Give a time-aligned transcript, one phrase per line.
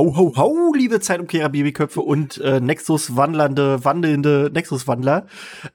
[0.00, 5.26] Ho, ho, ho, liebe Zeitumkehrer, Babyköpfe und äh, Nexus-wandlernde, wandelnde Nexus-Wandler.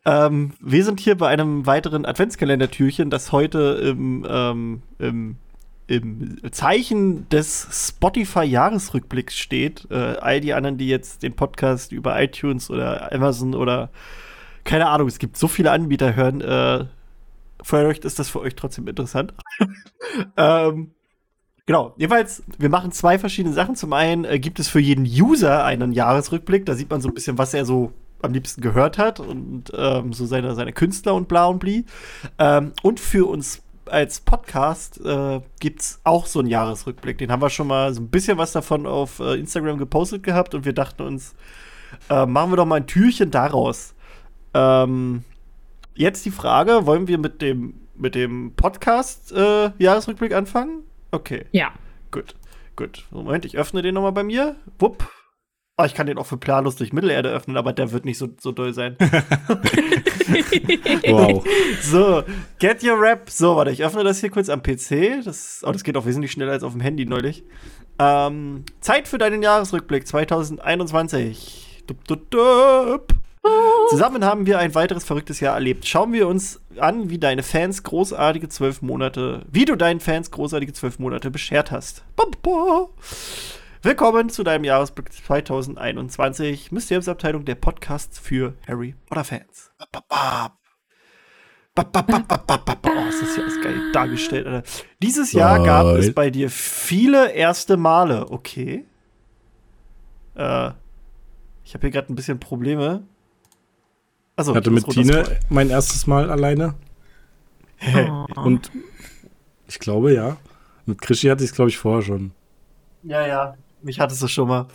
[0.03, 5.37] Ähm, wir sind hier bei einem weiteren Adventskalender-Türchen, das heute im, ähm, im,
[5.85, 9.85] im Zeichen des Spotify-Jahresrückblicks steht.
[9.91, 13.91] Äh, all die anderen, die jetzt den Podcast über iTunes oder Amazon oder
[14.63, 16.85] keine Ahnung, es gibt so viele Anbieter hören, äh,
[17.61, 19.35] vielleicht ist das für euch trotzdem interessant.
[20.35, 20.94] ähm,
[21.67, 23.75] Genau, jedenfalls, wir machen zwei verschiedene Sachen.
[23.75, 26.65] Zum einen äh, gibt es für jeden User einen Jahresrückblick.
[26.65, 30.13] Da sieht man so ein bisschen, was er so am liebsten gehört hat und ähm,
[30.13, 31.85] so seine, seine Künstler und bla und bli.
[32.37, 37.17] Ähm, und für uns als Podcast äh, gibt es auch so einen Jahresrückblick.
[37.17, 40.53] Den haben wir schon mal so ein bisschen was davon auf äh, Instagram gepostet gehabt
[40.53, 41.33] und wir dachten uns,
[42.09, 43.95] äh, machen wir doch mal ein Türchen daraus.
[44.53, 45.23] Ähm,
[45.95, 50.83] jetzt die Frage, wollen wir mit dem, mit dem Podcast-Jahresrückblick äh, anfangen?
[51.15, 51.45] Okay.
[51.53, 51.71] Ja.
[52.11, 52.35] Gut.
[52.75, 53.05] Gut.
[53.09, 54.57] Moment, ich öffne den nochmal bei mir.
[54.79, 55.09] Wupp.
[55.77, 58.29] Oh, ich kann den auch für planlos durch Mittelerde öffnen, aber der wird nicht so,
[58.39, 58.95] so doll sein.
[61.07, 61.45] wow.
[61.81, 62.23] So,
[62.59, 63.29] get your rap.
[63.29, 65.23] So, warte, ich öffne das hier kurz am PC.
[65.23, 67.43] Das, oh, das geht auch wesentlich schneller als auf dem Handy neulich.
[67.99, 71.83] Ähm, Zeit für deinen Jahresrückblick 2021.
[71.87, 73.13] Dup, dup, dup.
[73.89, 75.87] Zusammen haben wir ein weiteres verrücktes Jahr erlebt.
[75.87, 80.73] Schauen wir uns an, wie deine Fans großartige zwölf Monate, wie du deinen Fans großartige
[80.73, 82.03] zwölf Monate beschert hast.
[83.81, 89.71] Willkommen zu deinem Jahresblick 2021, Mysteriumsabteilung der Podcasts für Harry Potter Fans.
[91.77, 94.67] Oh, ist das hier alles geil dargestellt, Alter.
[95.03, 98.31] Dieses Jahr gab es bei dir viele erste Male.
[98.31, 98.85] Okay.
[100.35, 100.71] Äh,
[101.63, 103.03] ich habe hier gerade ein bisschen Probleme.
[104.35, 106.75] Also, ich hatte mit Tine mein erstes Mal alleine.
[107.93, 108.25] Oh.
[108.41, 108.71] Und
[109.67, 110.37] ich glaube, ja.
[110.85, 112.31] Mit Krischi hatte ich es, glaube ich, vorher schon.
[113.03, 113.55] Ja, ja.
[113.81, 114.67] Mich hattest du schon mal.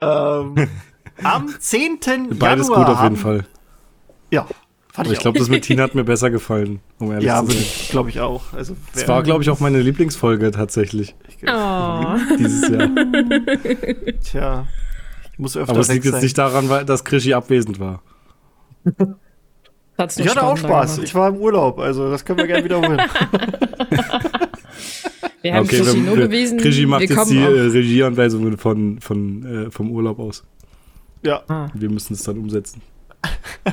[0.00, 0.68] ähm,
[1.22, 1.98] am 10.
[2.38, 3.46] Beides Januar gut auf jeden Fall.
[4.30, 4.46] Ja.
[4.92, 7.52] Fand ich, ich glaube, das mit Tine hat mir besser gefallen, um ehrlich ja, zu
[7.52, 7.62] sein.
[7.62, 8.52] Ja, glaube ich auch.
[8.52, 11.14] Also, es war, glaube ich, auch meine Lieblingsfolge tatsächlich.
[11.46, 12.16] Oh.
[12.38, 12.88] Dieses Jahr.
[14.22, 14.66] Tja.
[15.32, 18.02] Ich muss öfter Aber es liegt jetzt nicht daran, dass Krischi abwesend war
[20.16, 20.98] ich hatte auch Spaß.
[20.98, 22.98] Ich war im Urlaub, also das können wir gerne wiederholen.
[25.42, 26.58] wir haben okay, Krischi nur bewiesen.
[26.58, 30.44] Krischi macht jetzt die äh, Regieanweisungen von, von, äh, vom Urlaub aus.
[31.22, 31.42] Ja.
[31.48, 31.68] Ah.
[31.74, 32.82] Wir müssen es dann umsetzen.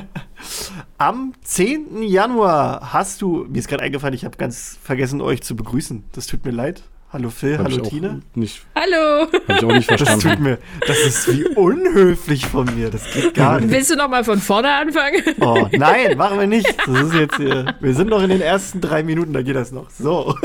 [0.98, 2.02] Am 10.
[2.02, 6.04] Januar hast du, mir ist gerade eingefallen, ich habe ganz vergessen, euch zu begrüßen.
[6.12, 6.82] Das tut mir leid.
[7.14, 8.22] Hallo Phil, hab hallo Tine.
[8.34, 9.28] Nicht, hallo.
[9.46, 10.20] Hab ich auch nicht verstanden.
[10.24, 12.90] Das tut mir, das ist wie unhöflich von mir.
[12.90, 13.70] Das geht gar nicht.
[13.70, 15.22] Willst du noch mal von vorne anfangen?
[15.38, 16.66] Oh, nein, machen wir nicht.
[16.84, 19.70] Das ist jetzt hier, wir sind noch in den ersten drei Minuten, da geht das
[19.70, 19.90] noch.
[19.90, 20.36] So.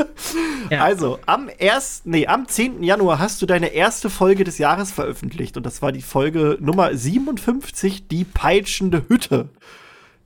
[0.70, 0.84] Ja.
[0.84, 2.84] Also, am 1., nee, am 10.
[2.84, 6.94] Januar hast du deine erste Folge des Jahres veröffentlicht und das war die Folge Nummer
[6.94, 9.48] 57, die peitschende Hütte.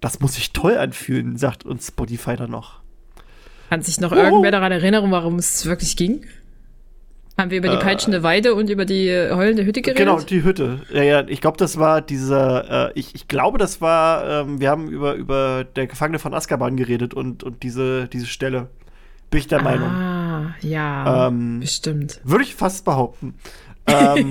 [0.02, 2.83] Das muss sich toll anfühlen, sagt uns Spotify dann noch.
[3.74, 4.14] Kann sich noch oh.
[4.14, 6.24] irgendwer daran erinnern, warum es wirklich ging?
[7.36, 9.98] Haben wir über die äh, peitschende Weide und über die heulende Hütte geredet?
[9.98, 10.82] Genau, die Hütte.
[10.92, 14.70] Ja, ja, ich glaube, das war dieser, äh, ich, ich glaube, das war, ähm, wir
[14.70, 18.68] haben über, über der Gefangene von Azkaban geredet und, und diese, diese Stelle.
[19.30, 19.88] Bin ich der ah, Meinung.
[19.88, 22.20] Ah, ja, ähm, bestimmt.
[22.22, 23.34] Würde ich fast behaupten.
[23.88, 24.30] ähm,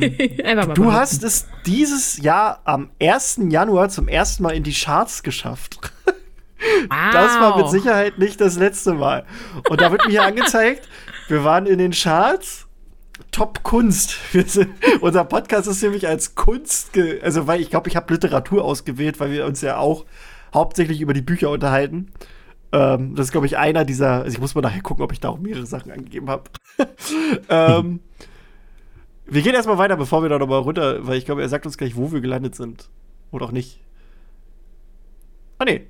[0.73, 3.41] du hast es dieses Jahr am 1.
[3.49, 5.81] Januar zum ersten Mal in die Charts geschafft.
[6.59, 7.11] Wow.
[7.11, 9.25] Das war mit Sicherheit nicht das letzte Mal.
[9.69, 10.87] Und da wird mir hier angezeigt,
[11.27, 12.67] wir waren in den Charts.
[13.31, 14.17] Top Kunst.
[14.31, 14.69] Sind,
[15.01, 16.91] unser Podcast ist nämlich als Kunst,
[17.21, 20.05] also weil ich glaube, ich habe Literatur ausgewählt, weil wir uns ja auch
[20.53, 22.11] hauptsächlich über die Bücher unterhalten.
[22.71, 25.19] Ähm, das ist, glaube ich, einer dieser, also ich muss mal nachher gucken, ob ich
[25.19, 26.43] da auch mehrere Sachen angegeben habe.
[27.49, 27.99] ähm,
[29.25, 31.77] wir gehen erstmal weiter, bevor wir da nochmal runter, weil ich glaube, er sagt uns
[31.77, 32.89] gleich, wo wir gelandet sind.
[33.31, 33.79] Oder auch nicht.
[35.59, 35.87] Ah, nee.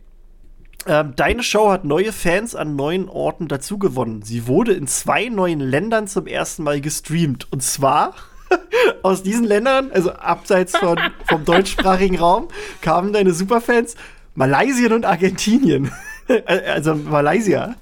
[0.85, 4.21] Ähm, deine Show hat neue Fans an neuen Orten dazugewonnen.
[4.21, 7.47] Sie wurde in zwei neuen Ländern zum ersten Mal gestreamt.
[7.51, 8.15] Und zwar
[9.01, 12.49] aus diesen Ländern, also abseits von, vom deutschsprachigen Raum,
[12.81, 13.95] kamen deine Superfans
[14.35, 15.91] Malaysia und Argentinien.
[16.45, 17.75] also Malaysia.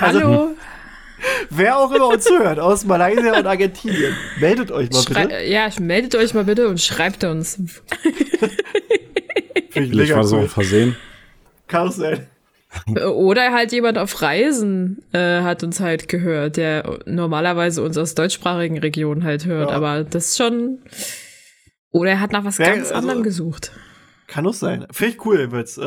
[0.00, 0.50] Also, Hallo.
[1.50, 5.42] Wer auch immer uns zuhört, aus Malaysia und Argentinien, meldet euch mal Schrei bitte.
[5.44, 7.58] Ja, meldet euch mal bitte und schreibt uns.
[9.70, 10.96] Vielleicht war so ein Versehen.
[11.66, 12.26] Karussell.
[12.96, 18.78] Oder halt jemand auf Reisen äh, hat uns halt gehört, der normalerweise uns aus deutschsprachigen
[18.78, 19.70] Regionen halt hört.
[19.70, 19.76] Ja.
[19.76, 20.80] Aber das ist schon.
[21.90, 23.72] Oder er hat nach was ja, ganz also, anderem gesucht.
[24.26, 24.86] Kann auch sein.
[24.90, 25.78] Finde ich cool, Witz.
[25.78, 25.80] Äh,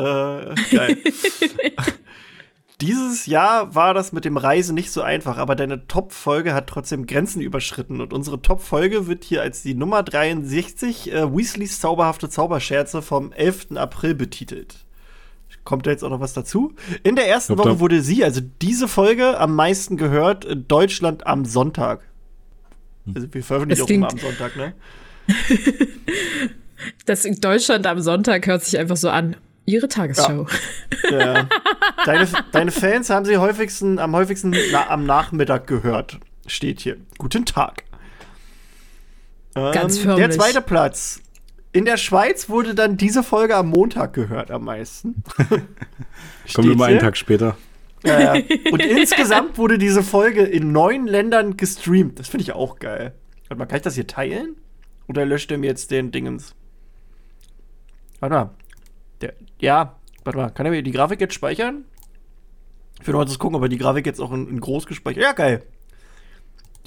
[0.74, 0.96] geil.
[2.80, 7.06] Dieses Jahr war das mit dem Reisen nicht so einfach, aber deine Top-Folge hat trotzdem
[7.06, 8.00] Grenzen überschritten.
[8.00, 13.72] Und unsere Top-Folge wird hier als die Nummer 63 äh, Weasleys zauberhafte Zauberscherze vom 11.
[13.74, 14.86] April betitelt.
[15.68, 16.74] Kommt da jetzt auch noch was dazu?
[17.02, 21.44] In der ersten Woche wurde sie, also diese Folge, am meisten gehört in Deutschland am
[21.44, 22.00] Sonntag.
[23.04, 23.12] Hm.
[23.14, 24.72] Also wir veröffentlichen auch immer am Sonntag, ne?
[27.04, 29.36] das in Deutschland am Sonntag hört sich einfach so an.
[29.66, 30.46] Ihre Tagesshow.
[31.10, 31.18] Ja.
[31.18, 31.48] ja.
[32.06, 36.18] Deine, deine, Fans haben sie häufigsten, am häufigsten na, am Nachmittag gehört.
[36.46, 36.96] Steht hier.
[37.18, 37.84] Guten Tag.
[39.52, 40.28] Ganz ähm, förmlich.
[40.28, 41.20] Der zweite Platz.
[41.72, 45.22] In der Schweiz wurde dann diese Folge am Montag gehört am meisten.
[46.54, 47.56] Kommen wir mal einen Tag später.
[48.04, 48.42] Ja, ja.
[48.70, 52.18] Und insgesamt wurde diese Folge in neun Ländern gestreamt.
[52.18, 53.12] Das finde ich auch geil.
[53.48, 54.56] Warte mal, kann ich das hier teilen?
[55.08, 56.54] Oder löscht er mir jetzt den Dingens?
[58.20, 58.50] Warte mal.
[59.20, 61.84] Der, ja, warte mal, kann er mir die Grafik jetzt speichern?
[63.00, 64.86] Ich will noch mal das gucken, ob er die Grafik jetzt auch in, in groß
[64.86, 65.62] gespeichert Ja, geil.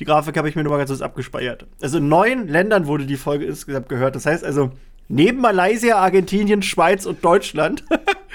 [0.02, 1.68] Die Grafik habe ich mir nur mal ganz kurz abgespeichert.
[1.80, 4.16] Also in neun Ländern wurde die Folge insgesamt gehört.
[4.16, 4.72] Das heißt also,
[5.10, 7.84] neben Malaysia, Argentinien, Schweiz und Deutschland,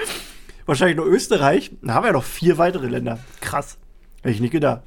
[0.67, 3.19] wahrscheinlich nur Österreich, dann haben wir ja noch vier weitere Länder.
[3.41, 3.79] Krass.
[4.23, 4.83] Hätte ich nicht gedacht.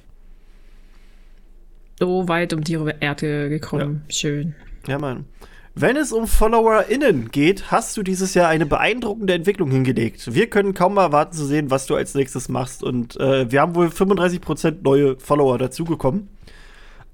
[2.00, 4.06] So weit um die Erde gekommen.
[4.08, 4.16] Ja.
[4.16, 4.56] Schön.
[4.88, 5.26] Ja, Mann.
[5.76, 10.34] Wenn es um FollowerInnen geht, hast du dieses Jahr eine beeindruckende Entwicklung hingelegt.
[10.34, 12.84] Wir können kaum erwarten zu sehen, was du als nächstes machst.
[12.84, 16.30] Und äh, wir haben wohl 35% neue Follower dazugekommen.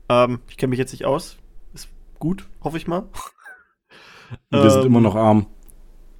[0.09, 1.37] Ähm, ich kenne mich jetzt nicht aus.
[1.73, 3.03] Ist gut, hoffe ich mal.
[4.49, 5.47] Wir ähm, sind immer noch arm.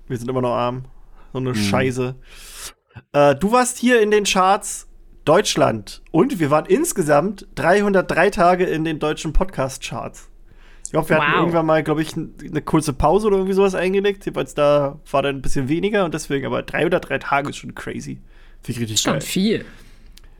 [0.08, 0.86] Wir sind immer noch arm.
[1.34, 1.56] So eine mhm.
[1.56, 2.16] Scheiße.
[3.14, 4.88] Äh, du warst hier in den Charts
[5.26, 10.30] Deutschland und wir waren insgesamt 303 Tage in den deutschen Podcast-Charts.
[10.84, 11.24] Ich glaube, wir wow.
[11.24, 14.24] hatten irgendwann mal, glaube ich, eine kurze Pause oder irgendwie sowas eingelegt.
[14.26, 17.58] Jedenfalls da war dann ein bisschen weniger und deswegen, aber drei oder drei Tage ist
[17.58, 18.22] schon crazy.
[18.62, 19.22] Finde ich richtig schon geil.
[19.22, 19.66] viel.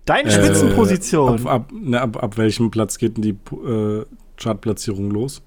[0.06, 1.48] Deine äh, Spitzenposition.
[1.48, 4.06] Ab, ab, ne, ab, ab, welchem Platz geht denn die äh,
[4.38, 5.42] Chartplatzierung los?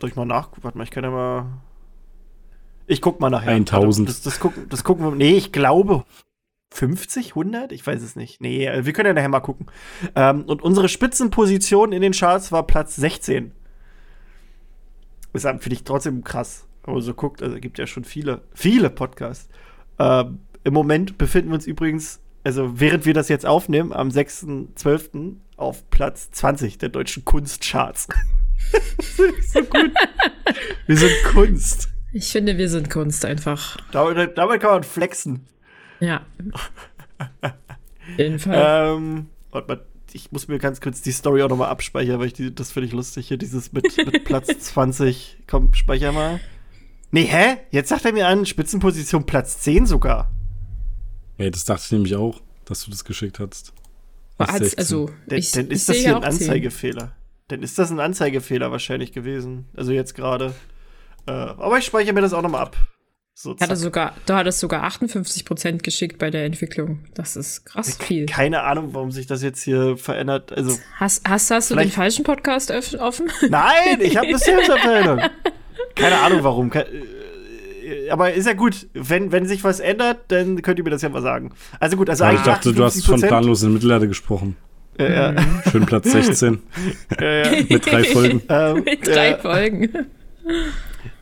[0.00, 0.64] Soll ich mal nachgucken?
[0.64, 1.46] Warte mal, ich kann ja mal.
[2.86, 3.52] Ich guck mal nachher.
[3.52, 4.08] 1000.
[4.08, 5.12] Das, das, gucken, das gucken wir.
[5.12, 6.04] Nee, ich glaube
[6.72, 7.72] 50, 100?
[7.72, 8.40] Ich weiß es nicht.
[8.40, 9.66] Nee, äh, wir können ja nachher mal gucken.
[10.14, 13.52] Ähm, und unsere Spitzenposition in den Charts war Platz 16.
[15.32, 16.66] Das finde ich trotzdem krass.
[16.82, 19.48] Aber so guckt, also gibt ja schon viele, viele Podcasts.
[19.98, 25.36] Ähm, Im Moment befinden wir uns übrigens, also während wir das jetzt aufnehmen, am 6.12.
[25.56, 28.08] auf Platz 20 der deutschen Kunstcharts.
[29.52, 29.90] so gut.
[30.86, 31.88] wir sind Kunst.
[32.12, 33.76] Ich finde, wir sind Kunst einfach.
[33.90, 35.46] Damit, damit kann man flexen.
[36.00, 36.26] Ja.
[38.16, 38.96] jeden Fall.
[38.96, 42.32] Ähm, warte mal, ich muss mir ganz kurz die Story auch nochmal abspeichern, weil ich
[42.34, 45.38] die, das finde ich lustig hier, dieses mit, mit Platz 20.
[45.46, 46.40] Komm, speicher mal.
[47.12, 47.58] Nee, hä?
[47.70, 50.30] Jetzt sagt er mir an, Spitzenposition Platz 10 sogar.
[51.38, 53.72] Ey, das dachte ich nämlich auch, dass du das geschickt hast.
[54.38, 57.12] Als, also, ich, dann ist das hier ein Anzeigefehler.
[57.48, 59.66] Dann ist das ein Anzeigefehler wahrscheinlich gewesen.
[59.76, 60.54] Also jetzt gerade.
[61.26, 62.76] Äh, aber ich speichere mir das auch nochmal ab.
[63.34, 67.06] So, hatte sogar, du hattest sogar 58 Prozent geschickt bei der Entwicklung.
[67.14, 68.26] Das ist krass viel.
[68.26, 70.52] Keine Ahnung, warum sich das jetzt hier verändert.
[70.52, 73.30] Also hast, hast, hast du den falschen Podcast offen?
[73.48, 75.20] Nein, ich habe eine Sales-Abteilung.
[75.94, 76.70] Keine Ahnung, warum.
[76.72, 76.84] Äh,
[78.10, 78.86] aber ist ja gut.
[78.94, 81.52] Wenn, wenn sich was ändert, dann könnt ihr mir das ja mal sagen.
[81.80, 84.56] Also gut, also ja, Ich dachte, du hast von planlos in Mittelerde gesprochen.
[84.98, 85.42] Ja, ja.
[85.70, 86.58] Schön Platz 16.
[87.20, 88.42] Ja, Mit drei Folgen.
[88.48, 89.90] Ähm, Mit drei Folgen.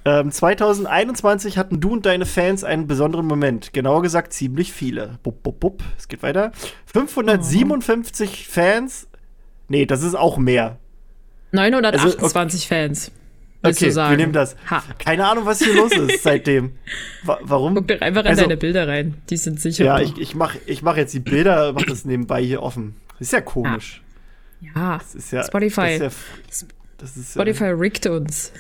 [0.05, 3.73] Ähm, 2021 hatten du und deine Fans einen besonderen Moment.
[3.73, 5.19] Genauer gesagt ziemlich viele.
[5.23, 5.83] Bup, bup, bup.
[5.99, 6.53] Es geht weiter.
[6.87, 8.53] 557 oh.
[8.53, 9.09] Fans.
[9.69, 10.79] Nee, das ist auch mehr.
[11.53, 12.89] 928 also, okay.
[12.89, 13.13] Fans.
[13.63, 14.57] Okay, wir nehmen das.
[14.71, 14.83] Ha.
[14.99, 16.73] Keine Ahnung, was hier los ist seitdem.
[17.25, 17.75] Wa warum?
[17.75, 19.19] Guck doch einfach in also, deine Bilder rein.
[19.29, 19.85] Die sind sicher.
[19.85, 22.97] Ja, ich, ich mache ich mach jetzt die Bilder, mach das nebenbei hier offen.
[23.19, 24.03] ist ja komisch.
[24.61, 25.01] Ja,
[25.31, 25.99] ja Spotify.
[25.99, 26.15] Das
[26.49, 28.53] ist ja, das ist Spotify rickt uns.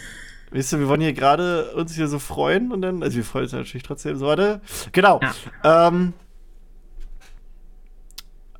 [0.50, 3.45] Weißt du, wir wollen hier gerade uns hier so freuen und dann, also wir freuen
[3.45, 4.61] uns natürlich trotzdem so, warte.
[4.92, 5.21] Genau.
[5.62, 5.88] Ja.
[5.88, 6.12] Ähm,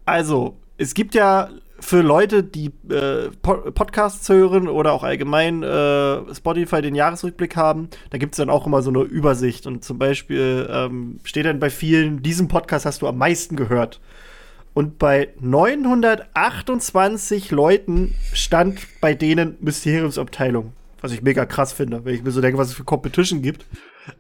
[0.05, 1.51] also, es gibt ja
[1.81, 8.19] für Leute, die äh, Podcasts hören oder auch allgemein äh, Spotify den Jahresrückblick haben, da
[8.19, 9.67] gibt es dann auch immer so eine Übersicht.
[9.67, 14.01] Und zum Beispiel ähm, steht dann bei vielen, diesen Podcast hast du am meisten gehört.
[14.73, 22.23] Und bei 928 Leuten stand bei denen Mysteriumsabteilung was ich mega krass finde, wenn ich
[22.23, 23.65] mir so denke, was es für Competition gibt.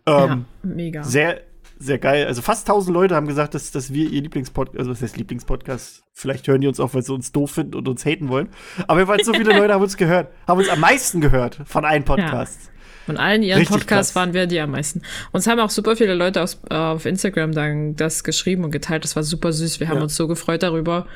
[0.07, 1.02] Ähm, ja, mega.
[1.02, 1.43] Sehr,
[1.80, 2.26] sehr geil.
[2.26, 6.02] Also fast 1000 Leute haben gesagt, dass, dass wir ihr Lieblingspodcast, also was heißt Lieblingspodcast?
[6.12, 8.50] Vielleicht hören die uns auch, weil sie uns doof finden und uns haten wollen.
[8.87, 12.04] Aber weil so viele Leute haben uns gehört, haben uns am meisten gehört von einem
[12.04, 12.70] Podcast.
[13.06, 14.16] Von allen ihren Richtig Podcasts krass.
[14.22, 15.00] waren wir die am meisten.
[15.32, 19.04] Uns haben auch super viele Leute aus, äh, auf Instagram dann das geschrieben und geteilt.
[19.04, 19.80] Das war super süß.
[19.80, 20.02] Wir haben ja.
[20.02, 21.06] uns so gefreut darüber.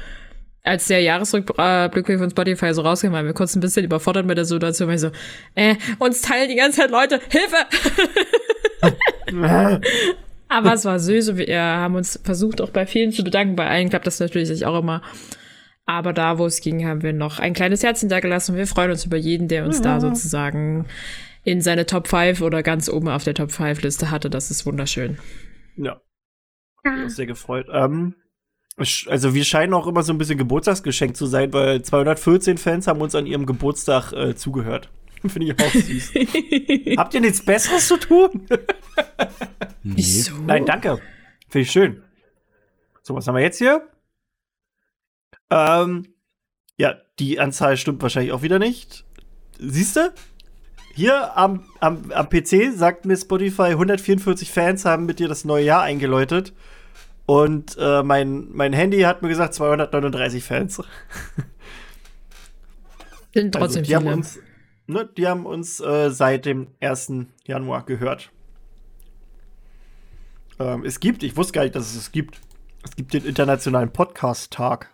[0.62, 4.47] Als der Jahresrückblick von Spotify so rauskam, waren wir kurz ein bisschen überfordert mit der
[4.47, 5.11] Situation, weil ich so,
[5.54, 7.66] äh, uns teilen die ganze Zeit Leute, Hilfe!
[10.49, 13.57] Aber es war süß und wir haben uns versucht, auch bei vielen zu bedanken.
[13.57, 15.03] Bei allen klappt das natürlich auch immer.
[15.87, 18.91] Aber da, wo es ging, haben wir noch ein kleines Herz hintergelassen und wir freuen
[18.91, 19.85] uns über jeden, der uns ja.
[19.85, 20.87] da sozusagen
[21.45, 24.31] in seine Top 5 oder ganz oben auf der Top 5 Liste hatte.
[24.31, 25.19] Das ist wunderschön.
[25.77, 26.01] Ja.
[26.85, 27.09] ja.
[27.09, 27.67] Sehr gefreut.
[27.71, 28.15] Ähm,
[28.77, 33.01] also wir scheinen auch immer so ein bisschen Geburtstagsgeschenk zu sein, weil 214 Fans haben
[33.01, 34.91] uns an ihrem Geburtstag äh, zugehört.
[35.28, 36.12] Finde ich auch süß.
[36.99, 38.47] Habt ihr nichts Besseres zu tun?
[39.83, 40.35] Wieso?
[40.47, 41.00] Nein, danke.
[41.49, 42.02] Finde ich schön.
[43.02, 43.88] So, was haben wir jetzt hier?
[45.50, 46.09] Ähm,
[46.76, 49.04] ja, die Anzahl stimmt wahrscheinlich auch wieder nicht.
[49.59, 50.12] Siehst du?
[50.95, 55.64] Hier am, am, am PC sagt mir Spotify, 144 Fans haben mit dir das neue
[55.64, 56.52] Jahr eingeläutet.
[57.26, 60.83] Und äh, mein, mein Handy hat mir gesagt 239 Fans.
[63.35, 63.97] Sind trotzdem also, die viele.
[63.97, 64.38] Haben uns,
[64.87, 67.12] ne, die haben uns äh, seit dem 1.
[67.45, 68.31] Januar gehört.
[70.59, 72.41] Ähm, es gibt, ich wusste gar nicht, dass es es gibt.
[72.83, 74.91] Es gibt den Internationalen Podcast-Tag.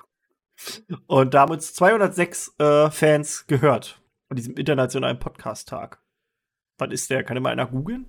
[1.06, 6.00] Und da haben uns 206 äh, Fans gehört von diesem Internationalen Podcast-Tag.
[6.78, 7.24] Wann ist der?
[7.24, 8.06] Kann immer einer googeln?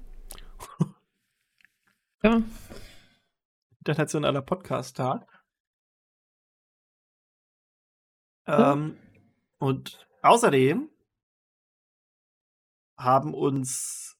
[2.23, 2.43] Ja.
[3.79, 5.43] Internationaler Podcast-Tag.
[8.45, 8.97] Ähm,
[9.57, 10.90] und außerdem
[13.03, 14.17] haben uns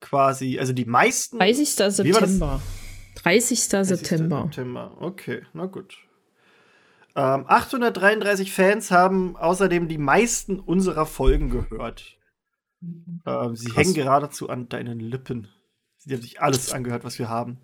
[0.00, 1.38] quasi, also die meisten.
[1.38, 1.68] 30.
[1.70, 2.60] September.
[3.16, 3.68] 30.
[3.68, 3.98] 30.
[3.98, 4.42] September.
[4.44, 4.96] September.
[5.00, 5.96] Okay, na gut.
[7.16, 12.18] Ähm, 833 Fans haben außerdem die meisten unserer Folgen gehört.
[13.26, 13.76] Ähm, sie Krass.
[13.76, 15.48] hängen geradezu an deinen Lippen.
[15.98, 17.58] Sie haben sich alles angehört, was wir haben.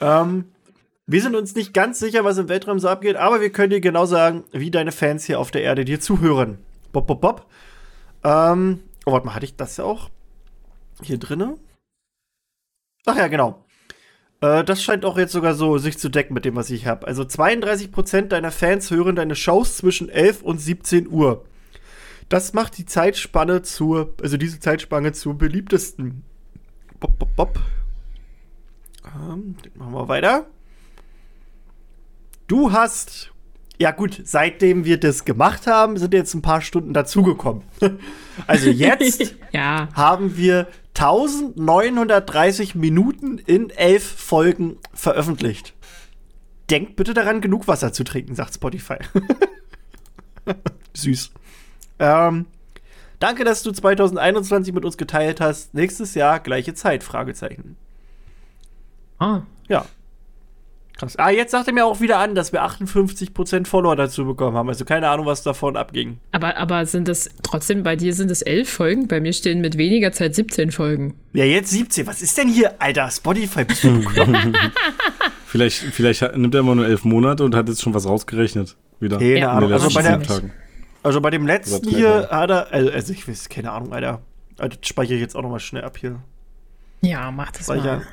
[0.00, 0.46] Ähm,
[1.06, 3.80] wir sind uns nicht ganz sicher, was im Weltraum so abgeht, aber wir können dir
[3.80, 6.58] genau sagen, wie deine Fans hier auf der Erde dir zuhören.
[6.92, 7.46] Bob, bob, bob.
[8.24, 10.10] Ähm, oh, warte mal, hatte ich das ja auch
[11.02, 11.56] hier drinne?
[13.06, 13.64] Ach ja, genau.
[14.40, 17.06] Äh, das scheint auch jetzt sogar so sich zu decken mit dem, was ich habe.
[17.06, 21.44] Also 32% deiner Fans hören deine Shows zwischen 11 und 17 Uhr.
[22.28, 26.24] Das macht die Zeitspanne zur, also diese Zeitspanne zur beliebtesten.
[27.00, 27.58] Bob, bob, bob.
[29.06, 30.46] Ähm, machen wir weiter.
[32.46, 33.32] Du hast,
[33.78, 37.62] ja gut, seitdem wir das gemacht haben, sind jetzt ein paar Stunden dazugekommen.
[38.46, 39.88] also jetzt ja.
[39.94, 45.74] haben wir 1930 Minuten in elf Folgen veröffentlicht.
[46.70, 48.96] Denkt bitte daran, genug Wasser zu trinken, sagt Spotify.
[50.94, 51.30] Süß.
[52.00, 52.46] Ähm,
[53.20, 55.72] danke, dass du 2021 mit uns geteilt hast.
[55.72, 57.04] Nächstes Jahr gleiche Zeit?
[57.04, 57.76] Fragezeichen.
[59.18, 59.42] Ah.
[59.68, 59.86] Ja.
[60.98, 61.16] Krass.
[61.16, 64.68] Ah, jetzt sagt er mir auch wieder an, dass wir 58% Follower dazu bekommen haben.
[64.68, 66.18] Also keine Ahnung, was davon abging.
[66.32, 69.08] Aber, aber sind das trotzdem, bei dir sind es 11 Folgen?
[69.08, 71.14] Bei mir stehen mit weniger Zeit 17 Folgen.
[71.34, 72.06] Ja, jetzt 17.
[72.08, 72.82] Was ist denn hier?
[72.82, 74.02] Alter, Spotify, bist du
[75.46, 78.76] vielleicht, vielleicht nimmt er immer nur 11 Monate und hat jetzt schon was rausgerechnet.
[78.98, 79.18] Wieder.
[79.18, 79.72] Keine ja, Ahnung.
[79.72, 80.20] Also bei, der,
[81.04, 84.20] also bei dem letzten hier hat er, also, also ich weiß, keine Ahnung, Alter.
[84.58, 86.18] Also das speichere ich jetzt auch noch mal schnell ab hier.
[87.02, 87.98] Ja, mach das Speicher.
[87.98, 88.06] mal.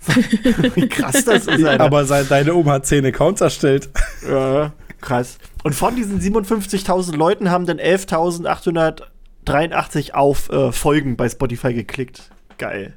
[0.75, 1.85] wie krass das ist, Alter.
[1.85, 3.88] Aber deine Oma hat zehn Accounts erstellt.
[4.28, 5.38] Ja, krass.
[5.62, 12.30] Und von diesen 57.000 Leuten haben dann 11.883 auf äh, Folgen bei Spotify geklickt.
[12.59, 12.94] Geil.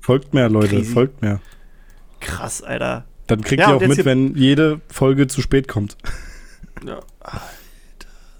[0.00, 0.92] Folgt mehr, Leute, Crazy.
[0.92, 1.40] folgt mehr.
[2.20, 3.04] Krass, Alter.
[3.26, 5.96] Dann kriegt ja, ihr auch mit, wenn jede Folge zu spät kommt.
[6.84, 7.40] Ja, Alter.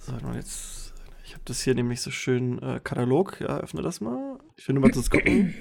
[0.00, 0.92] So, jetzt.
[1.24, 3.38] Ich habe das hier nämlich so schön äh, Katalog.
[3.40, 4.38] Ja, öffne das mal.
[4.56, 5.54] Ich will nur mal kurz gucken.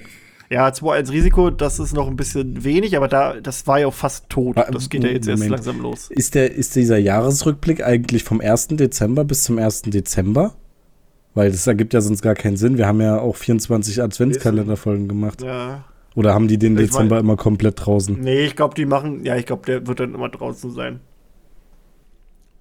[0.50, 3.94] Ja, 2-1 Risiko, das ist noch ein bisschen wenig, aber da, das war ja auch
[3.94, 4.56] fast tot.
[4.56, 5.42] Das geht ja jetzt Moment.
[5.42, 6.10] erst langsam los.
[6.10, 8.68] Ist, der, ist dieser Jahresrückblick eigentlich vom 1.
[8.68, 9.82] Dezember bis zum 1.
[9.82, 10.54] Dezember?
[11.34, 12.78] Weil das ergibt ja sonst gar keinen Sinn.
[12.78, 15.42] Wir haben ja auch 24 Adventskalenderfolgen gemacht.
[15.42, 15.84] Ja.
[16.14, 18.20] Oder haben die den ich Dezember mein, immer komplett draußen?
[18.20, 21.00] Nee, ich glaube, die machen, ja, ich glaube, der wird dann immer draußen sein.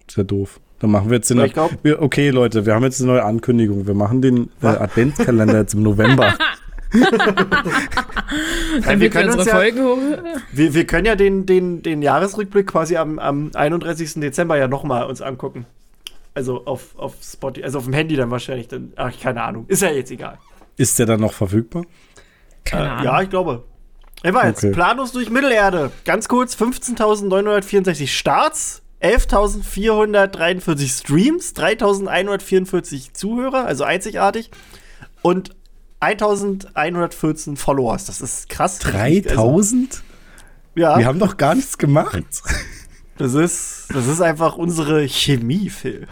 [0.07, 0.59] Ist ja doof.
[0.79, 1.37] Dann machen wir jetzt den.
[1.51, 3.87] Glaub, wir, okay, Leute, wir haben jetzt eine neue Ankündigung.
[3.87, 6.33] Wir machen den äh, Adventskalender jetzt im November.
[8.85, 9.59] Nein, wir, können uns ja,
[10.51, 14.15] wir, wir, können ja den, den, den Jahresrückblick quasi am, am 31.
[14.15, 15.65] Dezember ja nochmal uns angucken.
[16.35, 18.67] Also auf, auf Spotify, also auf dem Handy dann wahrscheinlich.
[18.67, 19.65] Dann, ach, keine Ahnung.
[19.67, 20.37] Ist ja jetzt egal.
[20.77, 21.83] Ist der dann noch verfügbar?
[22.63, 23.05] Keine äh, Ahnung.
[23.05, 23.63] Ja, ich glaube.
[24.23, 24.71] Ey, jetzt okay.
[24.71, 25.91] planlos durch Mittelerde.
[26.05, 34.49] Ganz kurz, 15.964 Starts, 11.443 Streams, 3.144 Zuhörer, also einzigartig.
[35.21, 35.55] Und
[36.03, 38.05] 1114 Followers.
[38.05, 38.79] Das ist krass.
[38.79, 39.91] 3000?
[39.91, 40.03] Also,
[40.75, 40.97] ja.
[40.97, 42.23] Wir haben doch gar nichts gemacht.
[43.17, 46.07] Das ist, das ist einfach unsere Chemie, Phil.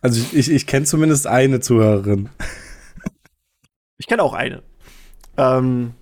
[0.00, 2.30] Also ich, ich, ich kenne zumindest eine Zuhörerin.
[3.98, 4.62] Ich kenne auch eine.
[5.36, 5.94] Ähm,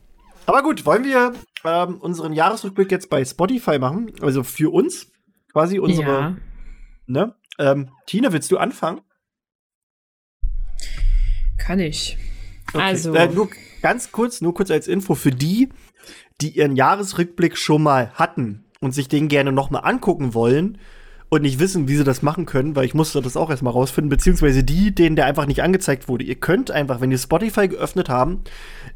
[0.46, 1.32] aber gut, wollen wir
[1.64, 4.12] ähm, unseren Jahresrückblick jetzt bei Spotify machen?
[4.20, 5.12] Also für uns
[5.52, 6.10] quasi unsere.
[6.10, 6.36] Ja.
[7.06, 7.34] Ne?
[7.58, 9.02] Ähm, Tina, willst du anfangen?
[11.58, 12.18] Kann ich.
[12.72, 12.82] Okay.
[12.82, 13.14] Also.
[13.14, 13.48] Äh, nur
[13.82, 15.68] ganz kurz, nur kurz als Info für die,
[16.40, 20.78] die ihren Jahresrückblick schon mal hatten und sich den gerne noch mal angucken wollen
[21.32, 24.10] und nicht wissen, wie sie das machen können, weil ich musste das auch erstmal rausfinden,
[24.10, 26.24] beziehungsweise die, denen der einfach nicht angezeigt wurde.
[26.24, 28.42] Ihr könnt einfach, wenn ihr Spotify geöffnet haben,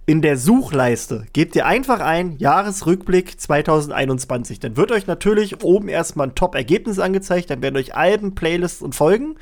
[0.04, 4.60] in der Suchleiste gebt ihr einfach ein Jahresrückblick 2021.
[4.60, 8.94] Dann wird euch natürlich oben erstmal ein Top-Ergebnis angezeigt, dann werden euch Alben, Playlists und
[8.94, 9.36] Folgen.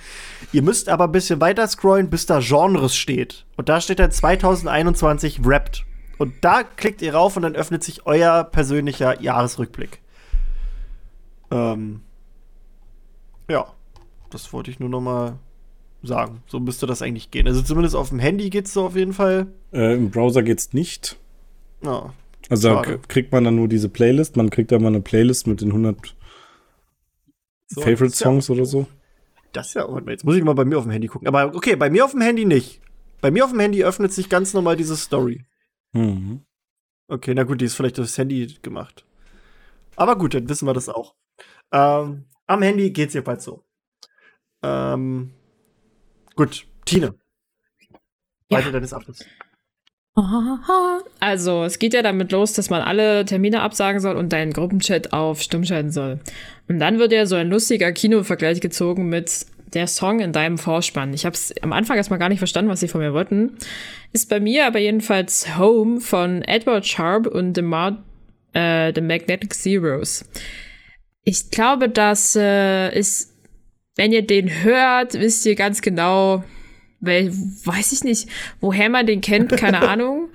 [0.53, 3.45] Ihr müsst aber ein bisschen weiter scrollen, bis da Genres steht.
[3.57, 5.85] Und da steht dann 2021 Wrapped.
[6.17, 9.99] Und da klickt ihr rauf und dann öffnet sich euer persönlicher Jahresrückblick.
[11.51, 12.04] Ähm,
[13.49, 13.67] ja,
[14.31, 15.39] das wollte ich nur noch mal
[16.03, 16.43] sagen.
[16.47, 17.47] So müsste das eigentlich gehen.
[17.47, 19.47] Also zumindest auf dem Handy geht es so auf jeden Fall.
[19.73, 21.19] Äh, Im Browser geht es nicht.
[21.83, 22.13] Ja,
[22.51, 24.37] also da kriegt man dann nur diese Playlist.
[24.37, 26.15] Man kriegt da mal eine Playlist mit den 100
[27.69, 28.87] so, Favorite Songs ja oder so.
[29.53, 31.29] Das ist ja, auch, jetzt muss ich mal bei mir auf dem Handy gucken.
[31.29, 32.81] Aber okay, bei mir auf dem Handy nicht.
[33.21, 35.45] Bei mir auf dem Handy öffnet sich ganz normal diese Story.
[35.93, 36.41] Mhm.
[37.09, 39.05] Okay, na gut, die ist vielleicht aufs Handy gemacht.
[39.97, 41.15] Aber gut, dann wissen wir das auch.
[41.73, 43.65] Ähm, am Handy geht's jedenfalls so.
[44.63, 45.33] Ähm,
[46.37, 47.15] Gut, Tine.
[48.51, 48.73] Weiter ja.
[48.73, 49.27] deines Abschlusses.
[51.19, 55.13] Also, es geht ja damit los, dass man alle Termine absagen soll und deinen Gruppenchat
[55.13, 56.21] auf Stumm schalten soll.
[56.69, 61.15] Und dann wird ja so ein lustiger Kinovergleich gezogen mit der Song in deinem Vorspann.
[61.15, 63.57] Ich habe es am Anfang erstmal gar nicht verstanden, was sie von mir wollten.
[64.13, 68.05] Ist bei mir aber jedenfalls Home von Edward Sharp und The, Mar
[68.53, 70.25] äh, The Magnetic Zeros.
[71.25, 73.35] Ich glaube, das äh, ist
[73.97, 76.45] wenn ihr den hört, wisst ihr ganz genau,
[77.01, 78.29] weil, weiß ich nicht,
[78.61, 80.29] woher man den kennt, keine Ahnung.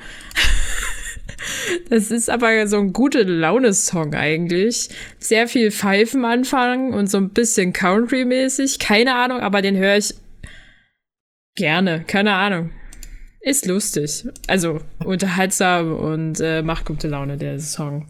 [1.89, 4.89] Das ist aber so ein gute Laune-Song eigentlich.
[5.19, 8.77] Sehr viel Pfeifen anfangen und so ein bisschen Country-mäßig.
[8.79, 10.13] Keine Ahnung, aber den höre ich
[11.55, 12.03] gerne.
[12.05, 12.71] Keine Ahnung.
[13.41, 14.27] Ist lustig.
[14.47, 18.07] Also unterhaltsam und äh, macht gute Laune, der Song.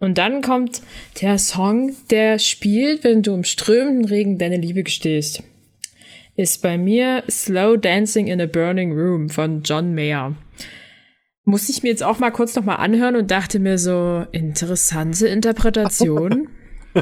[0.00, 0.82] Und dann kommt
[1.20, 5.42] der Song, der spielt, wenn du im strömenden Regen deine Liebe gestehst.
[6.36, 10.36] Ist bei mir Slow Dancing in a Burning Room von John Mayer.
[11.44, 16.48] Muss ich mir jetzt auch mal kurz nochmal anhören und dachte mir so, interessante Interpretation.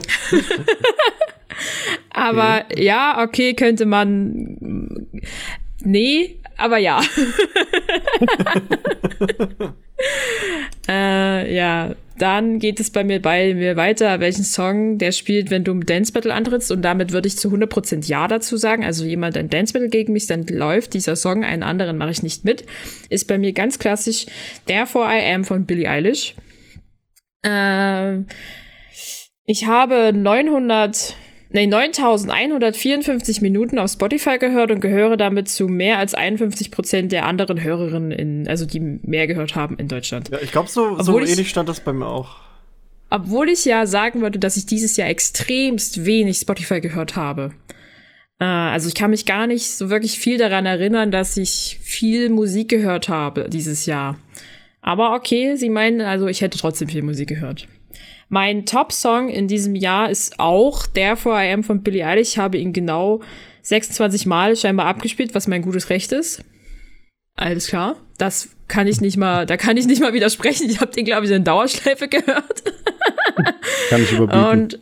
[2.11, 2.85] aber okay.
[2.85, 5.07] ja, okay, könnte man.
[5.83, 7.03] Nee, aber ja.
[10.89, 15.65] äh, ja, Dann geht es bei mir bei mir weiter, welchen Song der spielt, wenn
[15.65, 16.73] du im Dance Battle antrittst.
[16.73, 18.85] Und damit würde ich zu 100% Ja dazu sagen.
[18.85, 22.23] Also jemand ein Dance Battle gegen mich, dann läuft dieser Song, einen anderen mache ich
[22.23, 22.65] nicht mit.
[23.11, 24.27] Ist bei mir ganz klassisch
[24.67, 26.35] Therefore I Am von Billie Eilish.
[27.43, 28.21] Äh,
[29.45, 31.17] ich habe 900
[31.51, 37.27] nee, 9154 Minuten auf Spotify gehört und gehöre damit zu mehr als 51 Prozent der
[37.27, 40.31] anderen Hörerinnen in, also die mehr gehört haben in Deutschland.
[40.31, 42.37] Ja, ich glaube, so, so ähnlich stand das bei mir auch.
[43.11, 47.53] Obwohl ich ja sagen würde, dass ich dieses Jahr extremst wenig Spotify gehört habe.
[48.41, 52.31] Äh, also ich kann mich gar nicht so wirklich viel daran erinnern, dass ich viel
[52.31, 54.19] Musik gehört habe dieses Jahr.
[54.81, 57.67] Aber okay, sie meinen, also ich hätte trotzdem viel Musik gehört.
[58.29, 62.31] Mein Top-Song in diesem Jahr ist auch der For I Am von Billie Eilish.
[62.31, 63.21] Ich habe ihn genau
[63.63, 66.45] 26 Mal scheinbar abgespielt, was mein gutes Recht ist.
[67.37, 67.97] Alles klar.
[68.19, 70.69] Das kann ich nicht mal, da kann ich nicht mal widersprechen.
[70.71, 72.63] Ich habe den, glaube ich, in Dauerschleife gehört.
[73.91, 74.45] kann ich überbieten.
[74.45, 74.81] Und,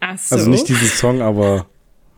[0.00, 0.34] ach so.
[0.34, 1.66] Also nicht diesen Song, aber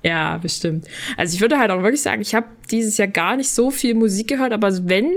[0.03, 0.87] ja, bestimmt.
[1.17, 3.95] Also ich würde halt auch wirklich sagen, ich habe dieses Jahr gar nicht so viel
[3.95, 5.13] Musik gehört, aber wenn,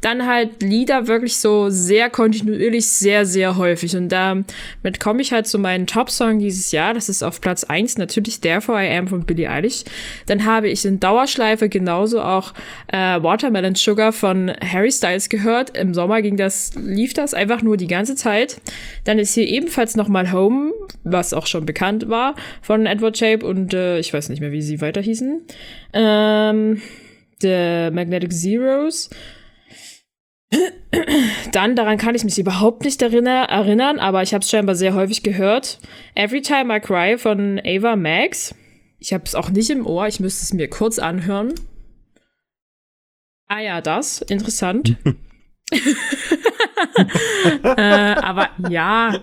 [0.00, 3.96] dann halt Lieder wirklich so sehr kontinuierlich, sehr, sehr häufig.
[3.96, 6.94] Und damit komme ich halt zu meinem Top-Song dieses Jahr.
[6.94, 9.84] Das ist auf Platz eins natürlich Therefore I Am von Billie Eilish.
[10.26, 12.52] Dann habe ich in Dauerschleife genauso auch
[12.88, 15.76] äh, Watermelon Sugar von Harry Styles gehört.
[15.76, 18.60] Im Sommer ging das, lief das einfach nur die ganze Zeit.
[19.04, 20.72] Dann ist hier ebenfalls nochmal Home,
[21.04, 24.62] was auch schon bekannt war, von Edward Shape und äh, ich weiß nicht mehr, wie
[24.62, 25.42] sie weiter hießen.
[25.92, 26.80] Ähm,
[27.40, 29.10] The Magnetic Zeros.
[31.52, 35.22] Dann, daran kann ich mich überhaupt nicht erinnern, aber ich habe es scheinbar sehr häufig
[35.22, 35.78] gehört.
[36.14, 38.54] Every Time I Cry von Ava Max.
[38.98, 41.54] Ich habe es auch nicht im Ohr, ich müsste es mir kurz anhören.
[43.48, 44.96] Ah ja, das, interessant.
[47.62, 49.20] äh, aber ja.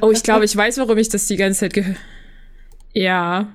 [0.00, 1.98] Oh, ich glaube, ich weiß, warum ich das die ganze Zeit gehört.
[2.92, 3.54] Ja.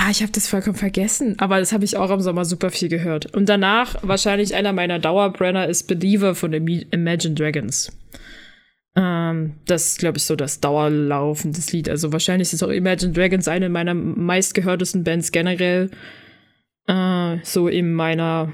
[0.00, 1.34] Ah, ich habe das vollkommen vergessen.
[1.38, 3.34] Aber das habe ich auch im Sommer super viel gehört.
[3.34, 7.92] Und danach wahrscheinlich einer meiner Dauerbrenner ist Believer von Imagine Dragons.
[8.94, 11.88] Ähm, das ist, glaube ich, so das dauerlaufendes Lied.
[11.88, 15.90] Also wahrscheinlich ist auch Imagine Dragons eine meiner meistgehörtesten Bands generell.
[16.86, 18.52] Äh, so in meiner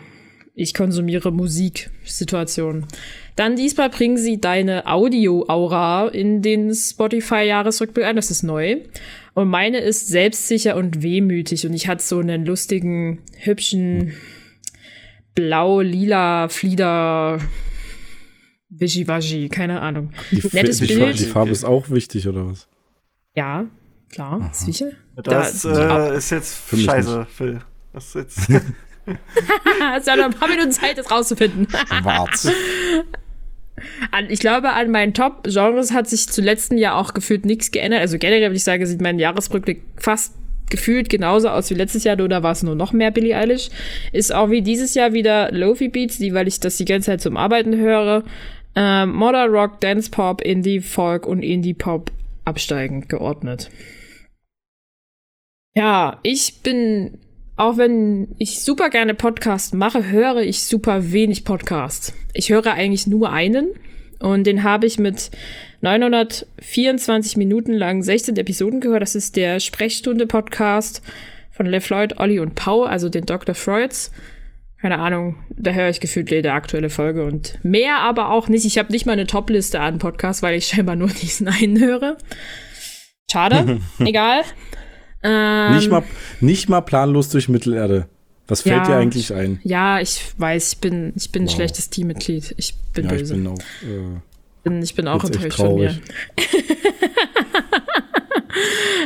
[0.54, 2.86] ich konsumiere Musik-Situation.
[3.34, 8.16] Dann diesmal bringen sie deine Audio-Aura in den Spotify-Jahresrückblick ein.
[8.16, 8.76] Das ist neu.
[9.34, 11.66] Und meine ist selbstsicher und wehmütig.
[11.66, 14.14] Und ich hatte so einen lustigen, hübschen,
[15.34, 17.40] blau-lila Flieder.
[18.68, 20.12] Wischiwaschi, keine Ahnung.
[20.30, 21.18] Die, Nettes die, Bild.
[21.18, 22.68] die Farbe ist auch wichtig, oder was?
[23.34, 23.66] Ja,
[24.10, 24.52] klar, Aha.
[24.52, 24.90] sicher.
[25.16, 27.60] Das da, äh, ist jetzt scheiße, Phil.
[27.92, 28.62] Das ist jetzt.
[29.80, 31.68] Hast ja noch ein paar Minuten Zeit, das rauszufinden.
[32.02, 32.52] Wart.
[34.28, 38.00] ich glaube, an meinen Top-Genres hat sich zu letzten Jahr auch gefühlt nichts geändert.
[38.00, 40.34] Also generell würde ich sagen, sieht mein Jahresrückblick fast
[40.70, 43.68] gefühlt genauso aus wie letztes Jahr, oder war es nur noch mehr Billie Eilish.
[44.12, 47.20] Ist auch wie dieses Jahr wieder Lofi Beats, die, weil ich das die ganze Zeit
[47.20, 48.24] zum Arbeiten höre.
[48.74, 52.10] Ähm, Modern Rock, Dance Pop, Indie Folk und Indie Pop
[52.44, 53.70] absteigend geordnet.
[55.76, 57.18] Ja, ich bin
[57.56, 62.12] auch wenn ich super gerne Podcast mache, höre ich super wenig Podcasts.
[62.32, 63.68] Ich höre eigentlich nur einen
[64.18, 65.30] und den habe ich mit
[65.80, 69.02] 924 Minuten lang 16 Episoden gehört.
[69.02, 71.02] Das ist der Sprechstunde-Podcast
[71.52, 73.54] von LeFloid, Olli und Pau, also den Dr.
[73.54, 74.10] Freuds.
[74.80, 78.66] Keine Ahnung, da höre ich gefühlt jede aktuelle Folge und mehr aber auch nicht.
[78.66, 82.18] Ich habe nicht mal eine Topliste an Podcasts, weil ich scheinbar nur diesen einen höre.
[83.30, 84.42] Schade, egal.
[85.24, 86.02] Ähm, nicht, mal,
[86.40, 88.06] nicht mal planlos durch Mittelerde.
[88.46, 89.58] Was fällt ja, dir eigentlich ein?
[89.64, 91.50] Ja, ich weiß, ich bin, ich bin wow.
[91.50, 92.54] ein schlechtes Teammitglied.
[92.58, 93.34] Ich bin ja, böse.
[93.34, 94.20] Ich bin auch, äh,
[94.62, 95.98] bin, ich bin auch enttäuscht von mir.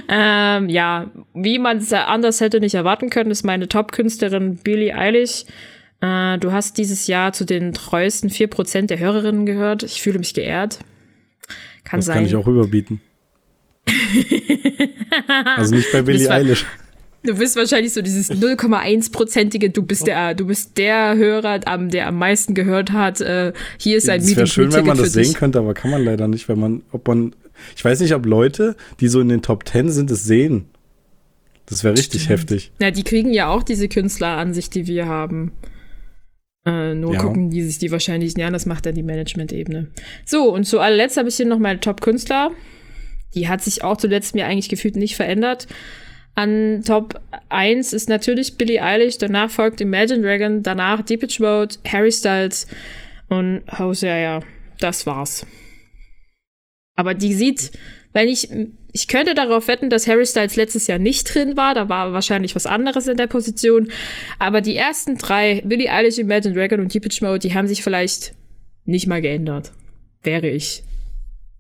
[0.09, 5.45] ähm, ja, wie man es anders hätte nicht erwarten können, ist meine Top-Künstlerin Billie Eilish.
[6.01, 9.85] Äh, du hast dieses Jahr zu den treuesten 4% der Hörerinnen gehört.
[9.85, 10.81] Ich fühle mich geehrt.
[11.85, 12.17] Kann das sein.
[12.17, 13.01] kann ich auch überbieten
[15.57, 16.67] also nicht bei Billie Eilish.
[17.25, 22.17] Du bist wahrscheinlich so dieses 0,1-prozentige, du bist der, du bist der Hörer, der am
[22.17, 23.21] meisten gehört hat.
[23.21, 24.33] Äh, hier ist ein Meeting.
[24.33, 26.83] Es wäre schön, wenn man das sehen könnte, aber kann man leider nicht, wenn man,
[26.93, 27.35] ob man,
[27.77, 30.67] ich weiß nicht, ob Leute, die so in den Top 10 sind, es sehen.
[31.67, 32.41] Das wäre richtig Stimmt.
[32.41, 32.73] heftig.
[32.81, 35.53] Ja, die kriegen ja auch diese Künstleransicht, die wir haben.
[36.65, 37.21] Äh, nur ja.
[37.21, 39.89] gucken die sich die wahrscheinlich, ja, das macht dann die Management-Ebene.
[40.25, 42.53] So, und zu allerletzt habe ich hier noch meine Top-Künstler.
[43.35, 45.67] Die hat sich auch zuletzt mir eigentlich gefühlt nicht verändert.
[46.35, 52.13] An Top 1 ist natürlich Billie Eilish, danach folgt Imagine Dragon, danach Deepage Mode, Harry
[52.13, 52.69] Styles
[53.29, 54.41] Und Hosea, ja,
[54.79, 55.45] das war's.
[56.95, 57.73] Aber die sieht,
[58.13, 58.49] wenn ich,
[58.93, 61.75] ich könnte darauf wetten, dass Harry Styles letztes Jahr nicht drin war.
[61.75, 63.91] Da war wahrscheinlich was anderes in der Position.
[64.39, 68.35] Aber die ersten drei, Billie Eilish, Imagine Dragon und Deepage Mode, die haben sich vielleicht
[68.85, 69.73] nicht mal geändert.
[70.23, 70.83] Wäre ich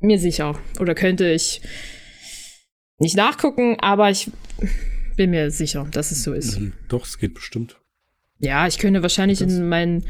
[0.00, 0.58] mir sicher.
[0.80, 1.60] Oder könnte ich
[2.98, 4.30] nicht nachgucken, aber ich
[5.16, 6.60] bin mir sicher, dass es so ist.
[6.88, 7.76] Doch, es geht bestimmt.
[8.38, 9.52] Ja, ich könnte wahrscheinlich das.
[9.52, 10.04] in meinen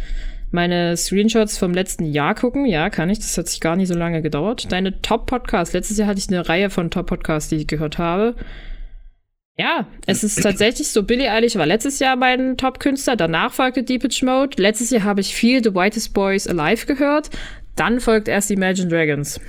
[0.51, 2.64] meine Screenshots vom letzten Jahr gucken.
[2.64, 3.18] Ja, kann ich.
[3.18, 4.72] Das hat sich gar nicht so lange gedauert.
[4.72, 5.74] Deine Top-Podcasts.
[5.74, 8.35] Letztes Jahr hatte ich eine Reihe von Top-Podcasts, die ich gehört habe.
[9.59, 11.03] Ja, es ist tatsächlich so.
[11.03, 13.16] Billy Eilish war letztes Jahr mein Top-Künstler.
[13.16, 14.62] Danach folgte Deepage Mode.
[14.62, 17.31] Letztes Jahr habe ich viel The Whitest Boys Alive gehört.
[17.74, 19.40] Dann folgt erst Imagine Dragons.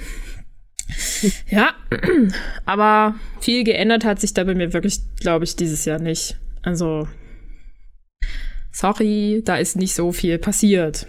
[1.49, 1.73] Ja,
[2.65, 6.37] aber viel geändert hat sich da bei mir wirklich, glaube ich, dieses Jahr nicht.
[6.61, 7.07] Also,
[8.71, 11.07] sorry, da ist nicht so viel passiert.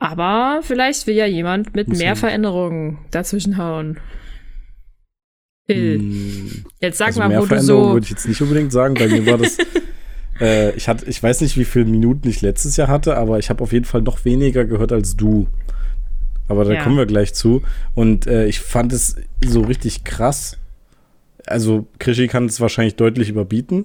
[0.00, 3.98] Aber vielleicht will ja jemand mit mehr Veränderungen dazwischenhauen.
[5.66, 7.92] Phil, hm, jetzt sag also mal, mehr wo du so.
[7.92, 8.94] würde ich jetzt nicht unbedingt sagen.
[8.94, 9.58] Bei mir war das.
[10.40, 13.50] äh, ich, hatte, ich weiß nicht, wie viele Minuten ich letztes Jahr hatte, aber ich
[13.50, 15.48] habe auf jeden Fall noch weniger gehört als du.
[16.48, 16.82] Aber da ja.
[16.82, 17.62] kommen wir gleich zu.
[17.94, 20.58] Und äh, ich fand es so richtig krass.
[21.46, 23.84] Also, Krischi kann es wahrscheinlich deutlich überbieten.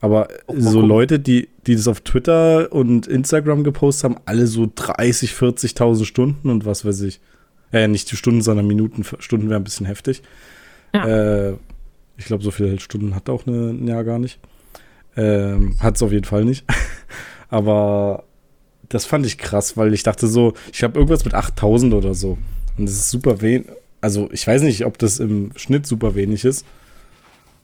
[0.00, 0.86] Aber oh, so oh.
[0.86, 6.50] Leute, die, die das auf Twitter und Instagram gepostet haben, alle so 30, 40.000 Stunden
[6.50, 7.20] und was weiß ich.
[7.72, 9.02] Äh, nicht die Stunden, sondern Minuten.
[9.18, 10.22] Stunden wäre ein bisschen heftig.
[10.94, 11.06] Ja.
[11.48, 11.56] Äh,
[12.16, 14.38] ich glaube, so viele Stunden hat auch eine, ein Jahr gar nicht.
[15.16, 16.64] Ähm, hat es auf jeden Fall nicht.
[17.48, 18.24] Aber
[18.94, 22.38] das fand ich krass, weil ich dachte so, ich habe irgendwas mit 8000 oder so.
[22.78, 23.66] Und das ist super wenig.
[24.00, 26.64] Also, ich weiß nicht, ob das im Schnitt super wenig ist.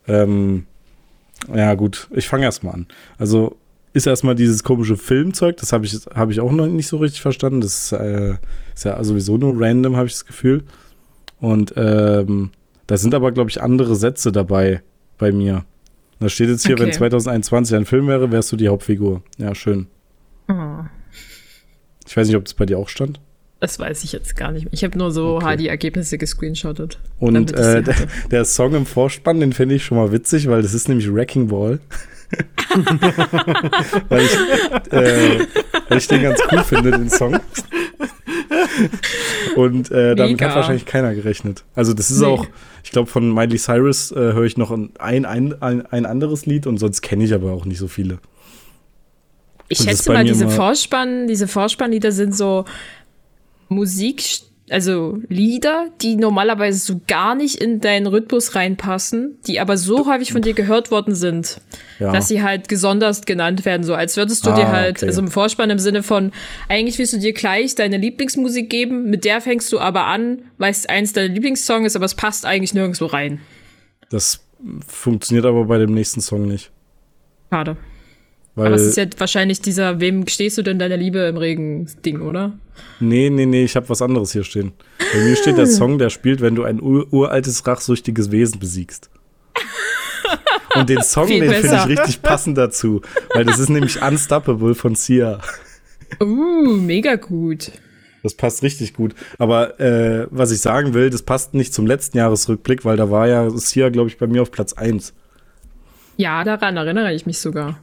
[0.08, 0.66] Ähm,
[1.54, 2.86] ja, gut, ich fange erstmal an.
[3.16, 3.56] Also
[3.92, 7.20] ist erstmal dieses komische Filmzeug, das habe ich, hab ich auch noch nicht so richtig
[7.20, 7.60] verstanden.
[7.60, 8.34] Das ist, äh,
[8.74, 10.64] ist ja sowieso nur random, habe ich das Gefühl.
[11.38, 12.50] Und ähm,
[12.88, 14.82] da sind aber, glaube ich, andere Sätze dabei
[15.16, 15.64] bei mir.
[16.18, 16.86] Da steht jetzt hier, okay.
[16.86, 19.22] wenn 2021 ein Film wäre, wärst du die Hauptfigur.
[19.38, 19.86] Ja, schön.
[22.10, 23.20] Ich weiß nicht, ob das bei dir auch stand.
[23.60, 24.66] Das weiß ich jetzt gar nicht.
[24.72, 25.58] Ich habe nur so okay.
[25.58, 26.98] HD-Ergebnisse gescreenshottet.
[27.20, 27.94] Und äh, der,
[28.32, 31.46] der, Song im Vorspann, den finde ich schon mal witzig, weil das ist nämlich Wrecking
[31.46, 31.78] Ball.
[34.08, 35.46] weil, ich, äh,
[35.88, 37.38] weil ich den ganz cool finde, den Song.
[39.54, 40.48] Und äh, damit Mega.
[40.48, 41.62] hat wahrscheinlich keiner gerechnet.
[41.76, 42.26] Also das ist nee.
[42.26, 42.44] auch,
[42.82, 46.66] ich glaube, von Miley Cyrus äh, höre ich noch ein, ein, ein, ein anderes Lied
[46.66, 48.18] und sonst kenne ich aber auch nicht so viele.
[49.70, 52.64] Ich schätze mal, diese Vorspann, diese Vorspannlieder sind so
[53.68, 54.24] Musik,
[54.68, 60.32] also Lieder, die normalerweise so gar nicht in deinen Rhythmus reinpassen, die aber so häufig
[60.32, 61.60] von dir gehört worden sind,
[62.00, 62.10] ja.
[62.10, 65.06] dass sie halt gesondert genannt werden, so als würdest du ah, dir halt, okay.
[65.06, 66.32] also im Vorspann im Sinne von,
[66.68, 70.72] eigentlich willst du dir gleich deine Lieblingsmusik geben, mit der fängst du aber an, weil
[70.72, 73.40] es eins deiner Lieblingssongs ist, aber es passt eigentlich nirgendwo rein.
[74.10, 74.40] Das
[74.84, 76.72] funktioniert aber bei dem nächsten Song nicht.
[77.50, 77.76] Schade.
[78.60, 82.20] Weil, Aber es ist ja wahrscheinlich dieser, wem stehst du denn deiner Liebe im Regen-Ding,
[82.20, 82.52] oder?
[83.00, 84.72] Nee, nee, nee, ich habe was anderes hier stehen.
[85.14, 89.08] Bei mir steht der Song, der spielt, wenn du ein ur uraltes, rachsüchtiges Wesen besiegst.
[90.74, 93.00] Und den Song, den finde ich richtig passend dazu.
[93.32, 95.40] Weil das ist nämlich Unstoppable von Sia.
[96.20, 97.72] Uh, mega gut.
[98.22, 99.14] Das passt richtig gut.
[99.38, 103.26] Aber äh, was ich sagen will, das passt nicht zum letzten Jahresrückblick, weil da war
[103.26, 105.14] ja Sia, glaube ich, bei mir auf Platz 1.
[106.18, 107.78] Ja, daran erinnere ich mich sogar.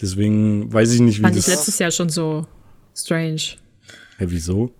[0.00, 1.44] Deswegen weiß ich nicht, wie Fand das...
[1.44, 2.46] Fand ich letztes Jahr schon so
[2.94, 3.42] strange.
[4.18, 4.72] Hä, wieso?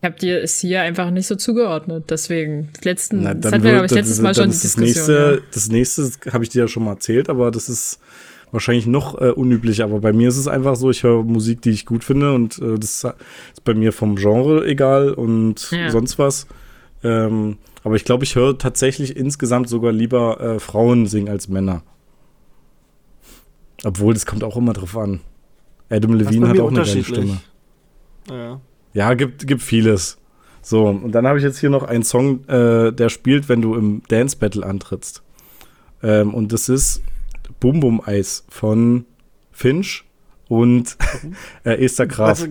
[0.00, 2.06] Ich habe dir es hier einfach nicht so zugeordnet.
[2.10, 4.86] Deswegen, letzten, Na, das hatten wir, glaube ich, letztes das, Mal schon das Diskussion.
[4.86, 5.46] Nächste, ja.
[5.52, 8.00] Das nächste habe ich dir ja schon mal erzählt, aber das ist
[8.50, 9.82] wahrscheinlich noch äh, unüblich.
[9.82, 12.58] Aber bei mir ist es einfach so, ich höre Musik, die ich gut finde und
[12.58, 15.90] äh, das ist bei mir vom Genre egal und ja.
[15.90, 16.48] sonst was.
[17.04, 21.84] Ähm, aber ich glaube, ich höre tatsächlich insgesamt sogar lieber äh, Frauen singen als Männer.
[23.84, 25.20] Obwohl, das kommt auch immer drauf an.
[25.90, 27.40] Adam Levine hat auch eine geile Stimme.
[28.30, 28.60] Ja,
[28.94, 30.18] ja gibt, gibt vieles.
[30.62, 33.74] So, und dann habe ich jetzt hier noch einen Song, äh, der spielt, wenn du
[33.74, 35.22] im Dance Battle antrittst.
[36.02, 37.02] Ähm, und das ist
[37.58, 39.04] Bum Bum Eis von
[39.50, 40.04] Finch
[40.48, 40.96] und
[41.64, 42.46] äh, Esther Graf.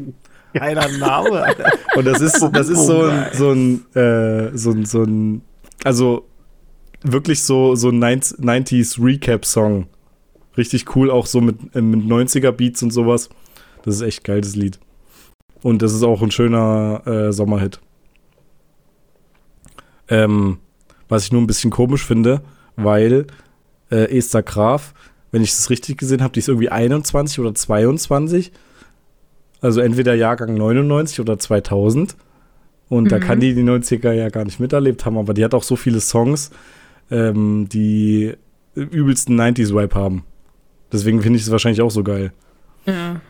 [0.54, 1.72] Geiler Name, Alter.
[1.96, 5.44] Und das ist, das ist so ein, so ein, äh, so ein, so ein,
[5.86, 6.28] also
[7.04, 9.88] wirklich so, so ein 90s Recap-Song.
[10.58, 13.30] Richtig cool, auch so mit, äh, mit 90er Beats und sowas.
[13.84, 14.80] Das ist echt geil, das Lied.
[15.64, 17.80] Und das ist auch ein schöner äh, Sommerhit.
[20.10, 20.58] Ähm,
[21.08, 22.42] was ich nur ein bisschen komisch finde,
[22.76, 23.28] weil
[23.90, 24.94] äh, Esther Graf
[25.32, 28.52] wenn ich es richtig gesehen habe, die ist irgendwie 21 oder 22.
[29.62, 32.16] Also entweder Jahrgang 99 oder 2000.
[32.90, 33.10] Und mhm.
[33.10, 35.78] da kann die die 90er ja gar nicht miterlebt haben, aber die hat auch so
[35.78, 36.52] viele Songs,
[37.10, 38.34] ähm, die
[38.76, 40.24] übelsten 90s-Vibe haben.
[40.92, 42.34] Deswegen finde ich es wahrscheinlich auch so geil.
[42.86, 43.22] Ja.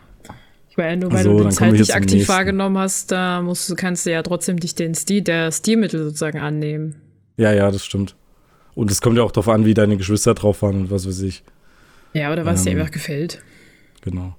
[0.69, 4.11] Ich meine, nur weil also, du den zeitlich aktiv wahrgenommen hast, da musst, kannst du
[4.11, 6.95] ja trotzdem dich den Stil, der Stilmittel sozusagen annehmen.
[7.37, 8.15] Ja, ja, das stimmt.
[8.73, 11.21] Und es kommt ja auch darauf an, wie deine Geschwister drauf waren und was weiß
[11.21, 11.43] ich.
[12.13, 13.43] Ja, oder was ähm, dir einfach gefällt.
[14.01, 14.35] Genau.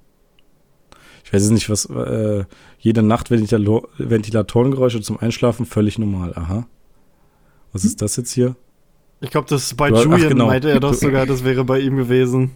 [1.24, 2.44] Ich weiß nicht, was, äh,
[2.78, 6.32] jede Nacht Ventilator Ventilatorengeräusche zum Einschlafen völlig normal.
[6.34, 6.66] Aha.
[7.72, 7.88] Was hm?
[7.88, 8.56] ist das jetzt hier?
[9.20, 10.46] Ich glaube, das bei du, Julian ach, genau.
[10.46, 12.52] meinte er doch sogar, das wäre bei ihm gewesen.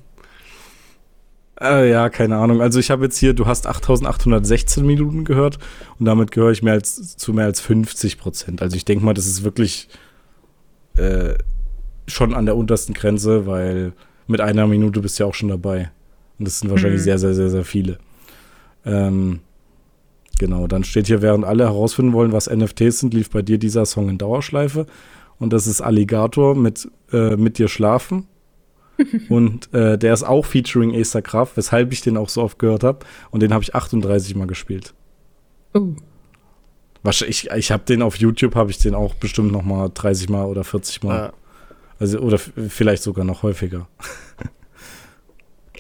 [1.61, 2.61] Äh, ja, keine Ahnung.
[2.61, 5.59] Also ich habe jetzt hier, du hast 8816 Minuten gehört
[5.99, 8.61] und damit gehöre ich mehr als zu mehr als 50 Prozent.
[8.61, 9.89] Also ich denke mal, das ist wirklich
[10.97, 11.35] äh,
[12.07, 13.93] schon an der untersten Grenze, weil
[14.27, 15.91] mit einer Minute bist du ja auch schon dabei.
[16.39, 17.05] Und das sind wahrscheinlich mhm.
[17.05, 17.99] sehr, sehr, sehr, sehr viele.
[18.85, 19.41] Ähm,
[20.39, 23.87] genau, dann steht hier, während alle herausfinden wollen, was NFTs sind, lief bei dir dieser
[23.87, 24.87] Song in Dauerschleife.
[25.39, 28.27] Und das ist Alligator mit, äh, mit dir schlafen
[29.29, 32.85] und äh, der ist auch featuring Acer Kraft, weshalb ich den auch so oft gehört
[32.85, 33.01] habe.
[33.31, 34.95] Und den habe ich 38 Mal gespielt.
[35.75, 35.95] Oh.
[37.29, 40.45] Ich, ich habe den auf YouTube, habe ich den auch bestimmt noch mal 30 Mal
[40.45, 41.17] oder 40 Mal.
[41.17, 41.33] Ja.
[41.99, 43.89] Also, oder vielleicht sogar noch häufiger.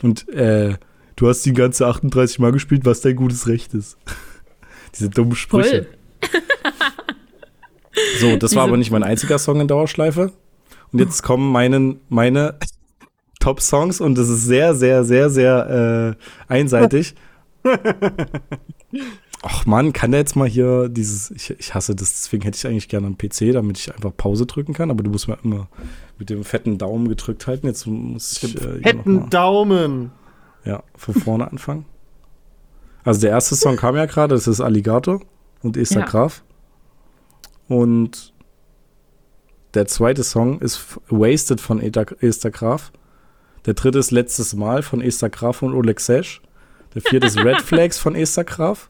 [0.02, 0.74] Und äh,
[1.16, 3.98] du hast die ganze 38 Mal gespielt, was dein gutes Recht ist.
[4.94, 5.88] Diese dummen Sprüche.
[8.20, 10.32] so, das war aber nicht mein einziger Song in Dauerschleife.
[10.92, 12.58] Und jetzt kommen meinen, meine
[13.46, 16.16] Top-Songs und es ist sehr, sehr, sehr, sehr
[16.48, 17.14] äh, einseitig.
[19.42, 22.66] Ach man, kann der jetzt mal hier dieses, ich, ich hasse das, deswegen hätte ich
[22.66, 25.68] eigentlich gerne einen PC, damit ich einfach Pause drücken kann, aber du musst mir immer
[26.18, 27.68] mit dem fetten Daumen gedrückt halten.
[27.68, 28.56] Jetzt muss ich.
[28.56, 30.10] Äh, fetten Daumen!
[30.64, 31.84] Ja, von vorne anfangen.
[33.04, 35.20] Also der erste Song kam ja gerade, das ist Alligator
[35.62, 36.06] und Esther ja.
[36.06, 36.42] Graf.
[37.68, 38.32] Und
[39.74, 42.90] der zweite Song ist Wasted von Esther Graf.
[43.66, 46.40] Der dritte ist Letztes Mal von Esther Graf und Oleg Sesh.
[46.94, 48.88] Der vierte ist Red Flags von Esther Graf.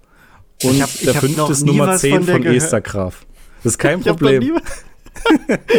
[0.63, 3.27] Und hab, der fünfte ist Nummer 10 von, von Esther Graf.
[3.63, 4.43] Das ist kein Problem.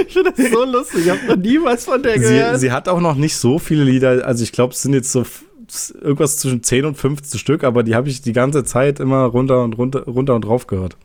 [0.07, 1.05] ich finde das so lustig.
[1.05, 2.55] Ich habe noch nie was von der gehört.
[2.55, 4.25] Sie, sie, hat auch noch nicht so viele Lieder.
[4.25, 5.25] Also ich glaube, es sind jetzt so
[6.01, 9.63] irgendwas zwischen 10 und 15 Stück, aber die habe ich die ganze Zeit immer runter
[9.63, 10.97] und runter, runter und drauf gehört.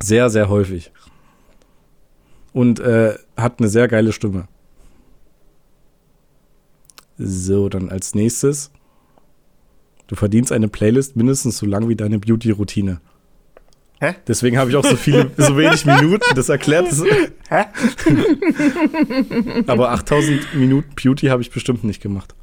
[0.00, 0.90] Sehr, sehr häufig.
[2.52, 4.48] Und äh, hat eine sehr geile Stimme.
[7.18, 8.70] So, dann als nächstes.
[10.06, 13.00] Du verdienst eine Playlist mindestens so lang wie deine Beauty-Routine.
[14.00, 14.14] Hä?
[14.26, 16.34] Deswegen habe ich auch so viele, so wenig Minuten.
[16.34, 17.02] Das erklärt es.
[17.48, 17.64] Hä?
[19.66, 22.34] Aber 8000 Minuten Beauty habe ich bestimmt nicht gemacht.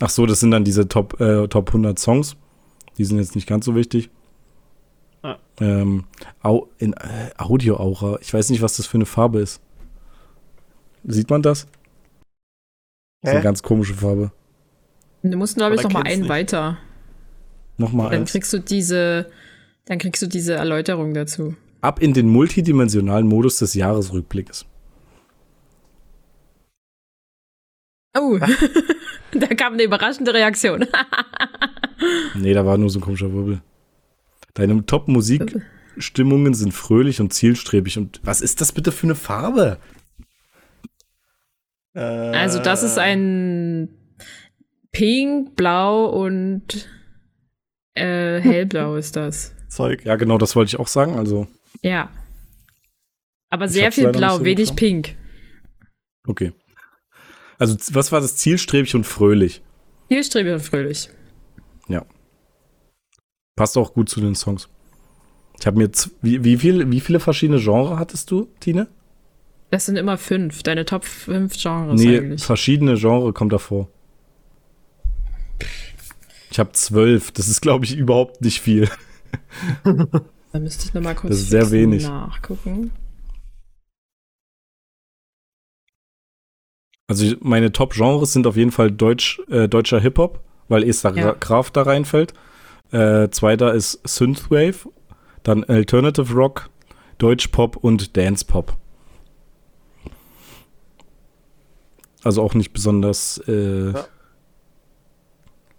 [0.00, 2.36] Ach so, das sind dann diese Top, äh, Top 100 Songs.
[2.98, 4.10] Die sind jetzt nicht ganz so wichtig.
[5.22, 5.36] Ah.
[5.60, 6.04] Ähm,
[6.42, 8.18] au, in äh, Audio-Aura.
[8.20, 9.60] Ich weiß nicht, was das für eine Farbe ist.
[11.04, 11.68] Sieht man das?
[13.24, 14.32] Das ist eine ganz komische Farbe.
[15.22, 16.28] Du musst, glaube ich, noch mal einen nicht.
[16.28, 16.76] weiter.
[17.78, 18.32] Nochmal Dann eins.
[18.32, 19.30] kriegst du diese,
[19.86, 21.56] dann kriegst du diese Erläuterung dazu.
[21.80, 24.66] Ab in den multidimensionalen Modus des Jahresrückblicks.
[28.14, 28.38] Oh,
[29.32, 30.86] da kam eine überraschende Reaktion.
[32.34, 33.62] nee, da war nur so ein komischer Wirbel.
[34.52, 37.96] Deine Top-Musikstimmungen sind fröhlich und zielstrebig.
[37.96, 39.78] Und was ist das bitte für eine Farbe?
[42.00, 43.88] Also das ist ein
[44.90, 46.88] Pink, Blau und
[47.94, 49.54] äh, hellblau ist das.
[49.68, 50.04] Zeug.
[50.04, 51.16] Ja, genau, das wollte ich auch sagen.
[51.16, 51.46] Also.
[51.82, 52.10] Ja.
[53.50, 55.16] Aber sehr viel Blau, so wenig Pink.
[56.26, 56.52] Okay.
[57.58, 58.36] Also, was war das?
[58.36, 59.62] Zielstrebig und fröhlich.
[60.08, 61.10] Zielstrebig und fröhlich.
[61.88, 62.04] Ja.
[63.56, 64.68] Passt auch gut zu den Songs.
[65.60, 65.90] Ich habe mir
[66.22, 68.88] wie, wie, viel, wie viele verschiedene Genres hattest du, Tine?
[69.74, 72.44] Das sind immer fünf, deine Top fünf Genres nee, eigentlich.
[72.44, 73.88] verschiedene Genres kommt davor.
[76.52, 78.88] Ich habe zwölf, das ist glaube ich überhaupt nicht viel.
[79.82, 82.04] da müsste ich nochmal kurz das ist sehr wenig.
[82.04, 82.92] nachgucken.
[87.08, 91.32] Also meine Top-Genres sind auf jeden Fall Deutsch, äh, deutscher Hip-Hop, weil Esther ja.
[91.32, 92.32] Graf da reinfällt.
[92.92, 94.88] Äh, zweiter ist Synthwave,
[95.42, 96.70] dann Alternative Rock,
[97.18, 98.76] Deutsch-Pop und Dance-Pop.
[102.24, 104.06] Also auch nicht besonders äh, ja.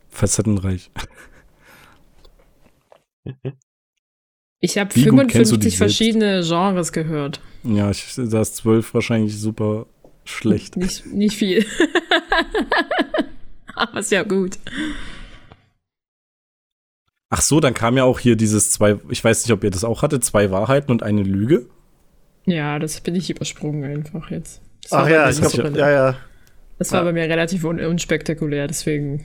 [0.10, 0.92] facettenreich.
[4.60, 7.42] Ich habe 55 verschiedene Genres gehört.
[7.64, 9.88] Ja, ich, da ist zwölf wahrscheinlich super
[10.24, 10.78] Schlecht.
[10.78, 11.66] Nicht, nicht viel.
[13.76, 14.58] Aber ist ja gut.
[17.30, 19.84] Ach so, dann kam ja auch hier dieses zwei, ich weiß nicht, ob ihr das
[19.84, 21.68] auch hattet, zwei Wahrheiten und eine Lüge.
[22.46, 24.62] Ja, das bin ich übersprungen einfach jetzt.
[24.84, 26.18] Das Ach ja, ich glaube, ja, ja.
[26.78, 27.06] Das war ja.
[27.06, 29.24] bei mir relativ un unspektakulär, deswegen.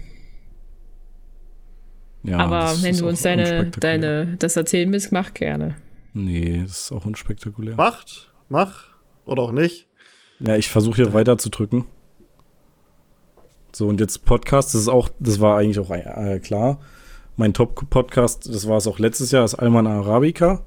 [2.22, 5.74] Ja, Aber wenn du uns deine, deine, das erzählen willst, mach gerne.
[6.12, 7.76] Nee, das ist auch unspektakulär.
[7.76, 8.90] Macht, mach.
[9.24, 9.88] Oder auch nicht.
[10.38, 11.86] Ja, ich versuche hier weiter zu drücken.
[13.72, 16.80] So, und jetzt Podcast, das ist auch, das war eigentlich auch äh, klar.
[17.36, 20.62] Mein Top-Podcast, das war es auch letztes Jahr, ist Alman Arabica.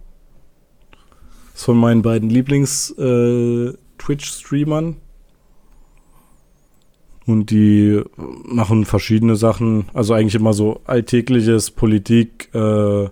[1.51, 4.89] Das ist von meinen beiden Lieblings-Twitch-Streamern.
[4.89, 4.95] Äh,
[7.25, 13.09] und die machen verschiedene Sachen, also eigentlich immer so alltägliches Politik, äh,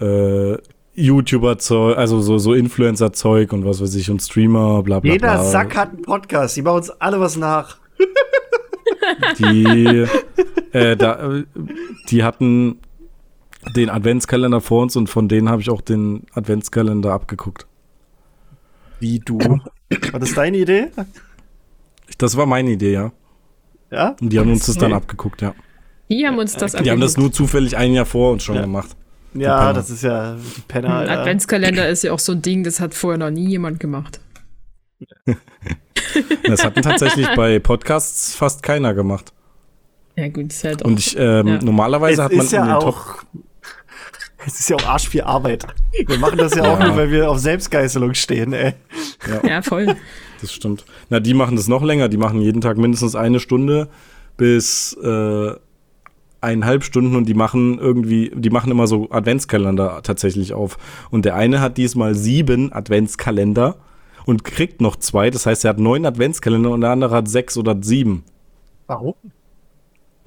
[0.00, 0.58] äh,
[0.94, 5.12] YouTuber-Zeug, also so, so Influencer-Zeug und was weiß ich und Streamer, bla bla.
[5.12, 5.44] Jeder bla.
[5.44, 7.78] Sack hat einen Podcast, die machen uns alle was nach.
[9.38, 10.06] Die,
[10.72, 11.42] äh, da,
[12.10, 12.78] die hatten
[13.74, 17.66] den Adventskalender vor uns und von denen habe ich auch den Adventskalender abgeguckt.
[19.00, 19.38] Wie du?
[19.38, 20.88] War das deine Idee?
[22.18, 23.12] Das war meine Idee, ja.
[23.90, 24.16] Ja?
[24.20, 25.54] Und die haben uns das dann abgeguckt, ja.
[26.10, 28.62] Die haben uns das Die haben das nur zufällig ein Jahr vor uns schon ja.
[28.62, 28.96] gemacht.
[29.34, 30.98] Ja, das ist ja die Penner.
[31.00, 34.20] Ein Adventskalender ist ja auch so ein Ding, das hat vorher noch nie jemand gemacht.
[36.44, 39.32] das hatten tatsächlich bei Podcasts fast keiner gemacht.
[40.16, 40.88] Ja, gut, ist halt auch.
[40.88, 41.58] Und ich, ähm, ja.
[41.62, 43.22] normalerweise es hat man ja in den auch,
[44.46, 45.66] Es ist ja auch arsch viel Arbeit.
[46.06, 46.72] Wir machen das ja, ja.
[46.72, 48.74] auch nur, weil wir auf Selbstgeißelung stehen, ey.
[49.28, 49.48] Ja.
[49.48, 49.96] ja, voll.
[50.40, 50.84] Das stimmt.
[51.10, 52.08] Na, die machen das noch länger.
[52.08, 53.88] Die machen jeden Tag mindestens eine Stunde
[54.36, 55.52] bis äh,
[56.40, 60.78] eineinhalb Stunden und die machen irgendwie, die machen immer so Adventskalender tatsächlich auf.
[61.10, 63.76] Und der eine hat diesmal sieben Adventskalender
[64.24, 65.30] und kriegt noch zwei.
[65.30, 68.24] Das heißt, er hat neun Adventskalender und der andere hat sechs oder sieben.
[68.86, 69.14] Warum?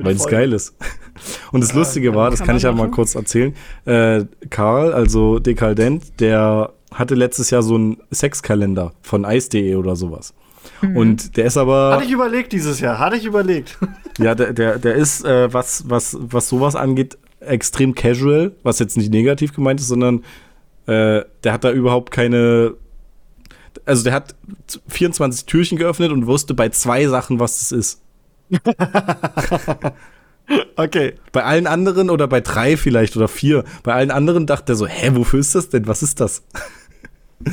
[0.03, 0.75] Weil es geil ist.
[1.51, 3.55] Und das Lustige war, das kann ich ja mal kurz erzählen.
[3.85, 10.33] Äh, Karl, also Dekadent, der hatte letztes Jahr so einen Sexkalender von ice.de oder sowas.
[10.81, 10.97] Mhm.
[10.97, 11.93] Und der ist aber.
[11.93, 13.77] Hatte ich überlegt dieses Jahr, hatte ich überlegt.
[14.17, 18.97] Ja, der, der, der ist, äh, was, was, was sowas angeht, extrem casual, was jetzt
[18.97, 20.23] nicht negativ gemeint ist, sondern
[20.85, 22.75] äh, der hat da überhaupt keine.
[23.85, 24.35] Also der hat
[24.89, 28.01] 24 Türchen geöffnet und wusste bei zwei Sachen, was das ist.
[30.75, 31.13] okay.
[31.31, 34.87] Bei allen anderen oder bei drei vielleicht oder vier, bei allen anderen dachte er so,
[34.87, 35.87] hä, wofür ist das denn?
[35.87, 36.43] Was ist das?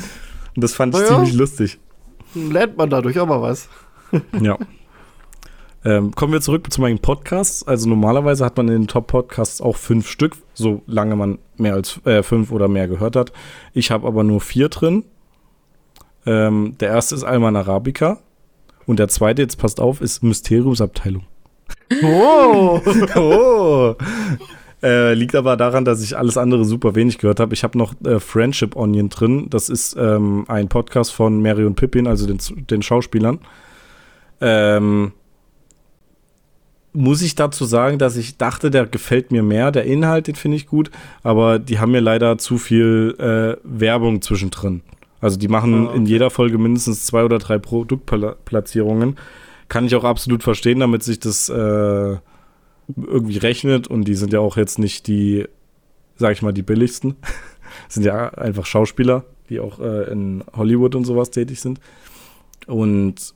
[0.55, 1.07] Und das fand ich ja.
[1.07, 1.78] ziemlich lustig.
[2.34, 3.68] Lernt man dadurch auch mal was.
[4.40, 4.59] ja.
[5.84, 7.66] Ähm, kommen wir zurück zu meinen Podcasts.
[7.66, 12.22] Also normalerweise hat man in den Top-Podcasts auch fünf Stück, solange man mehr als äh,
[12.22, 13.32] fünf oder mehr gehört hat.
[13.72, 15.05] Ich habe aber nur vier drin.
[16.26, 18.18] Ähm, der erste ist Alman Arabica.
[18.89, 21.24] Und der zweite, jetzt passt auf, ist Mysteriumsabteilung.
[22.03, 22.80] Oh!
[23.16, 23.95] oh!
[24.82, 27.53] Äh, liegt aber daran, dass ich alles andere super wenig gehört habe.
[27.53, 29.51] Ich habe noch äh, Friendship Onion drin.
[29.51, 32.39] Das ist ähm, ein Podcast von Mary und Pippin, also den,
[32.70, 33.41] den Schauspielern.
[34.41, 35.12] Ähm,
[36.95, 39.70] muss ich dazu sagen, dass ich dachte, der gefällt mir mehr.
[39.70, 40.91] Der Inhalt, den finde ich gut,
[41.22, 44.80] aber die haben mir leider zu viel äh, Werbung zwischendrin.
[45.21, 45.97] Also die machen oh, okay.
[45.97, 49.16] in jeder Folge mindestens zwei oder drei Produktplatzierungen.
[49.69, 52.16] Kann ich auch absolut verstehen, damit sich das äh,
[52.97, 55.47] irgendwie rechnet und die sind ja auch jetzt nicht die,
[56.16, 57.16] sag ich mal, die billigsten.
[57.89, 61.81] sind ja einfach Schauspieler, die auch äh, in Hollywood und sowas tätig sind.
[62.66, 63.35] Und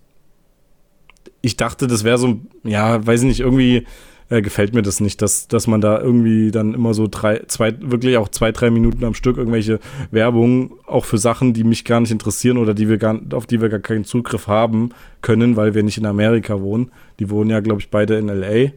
[1.40, 3.86] ich dachte, das wäre so, ja, weiß ich nicht, irgendwie
[4.32, 7.74] äh, gefällt mir das nicht, dass, dass man da irgendwie dann immer so drei, zwei,
[7.80, 9.78] wirklich auch zwei, drei Minuten am Stück irgendwelche
[10.10, 13.60] Werbung auch für Sachen, die mich gar nicht interessieren oder die wir gar, auf die
[13.60, 16.90] wir gar keinen Zugriff haben können, weil wir nicht in Amerika wohnen.
[17.18, 18.72] Die wohnen ja, glaube ich, beide in LA.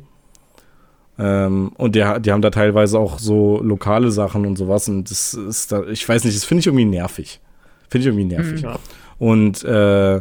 [1.18, 4.90] Ähm, und die, die haben da teilweise auch so lokale Sachen und sowas.
[4.90, 7.40] Und das ist da, ich weiß nicht, das finde ich irgendwie nervig.
[7.88, 8.62] Finde ich irgendwie nervig.
[8.62, 8.76] Mhm.
[9.20, 10.20] Und äh,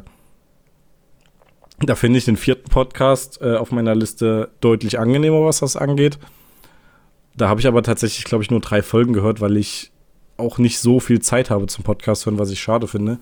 [1.81, 6.19] da finde ich den vierten Podcast äh, auf meiner Liste deutlich angenehmer, was das angeht.
[7.37, 9.91] Da habe ich aber tatsächlich, glaube ich, nur drei Folgen gehört, weil ich
[10.37, 13.19] auch nicht so viel Zeit habe zum Podcast hören, was ich schade finde.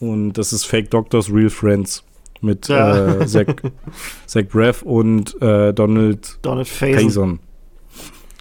[0.00, 2.02] Und das ist Fake Doctors, Real Friends
[2.40, 3.20] mit ja.
[3.20, 3.46] äh, Zach,
[4.26, 7.40] Zach Braff und äh, Donald, Donald Faison.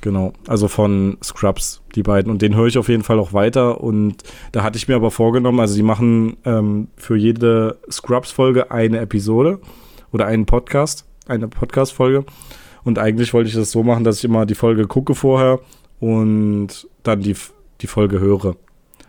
[0.06, 2.32] Genau, also von Scrubs, die beiden.
[2.32, 3.82] Und den höre ich auf jeden Fall auch weiter.
[3.82, 4.18] Und
[4.52, 9.60] da hatte ich mir aber vorgenommen, also die machen ähm, für jede Scrubs-Folge eine Episode
[10.12, 12.24] oder einen Podcast, eine Podcast-Folge.
[12.84, 15.60] Und eigentlich wollte ich das so machen, dass ich immer die Folge gucke vorher
[16.00, 17.36] und dann die,
[17.82, 18.58] die Folge höre.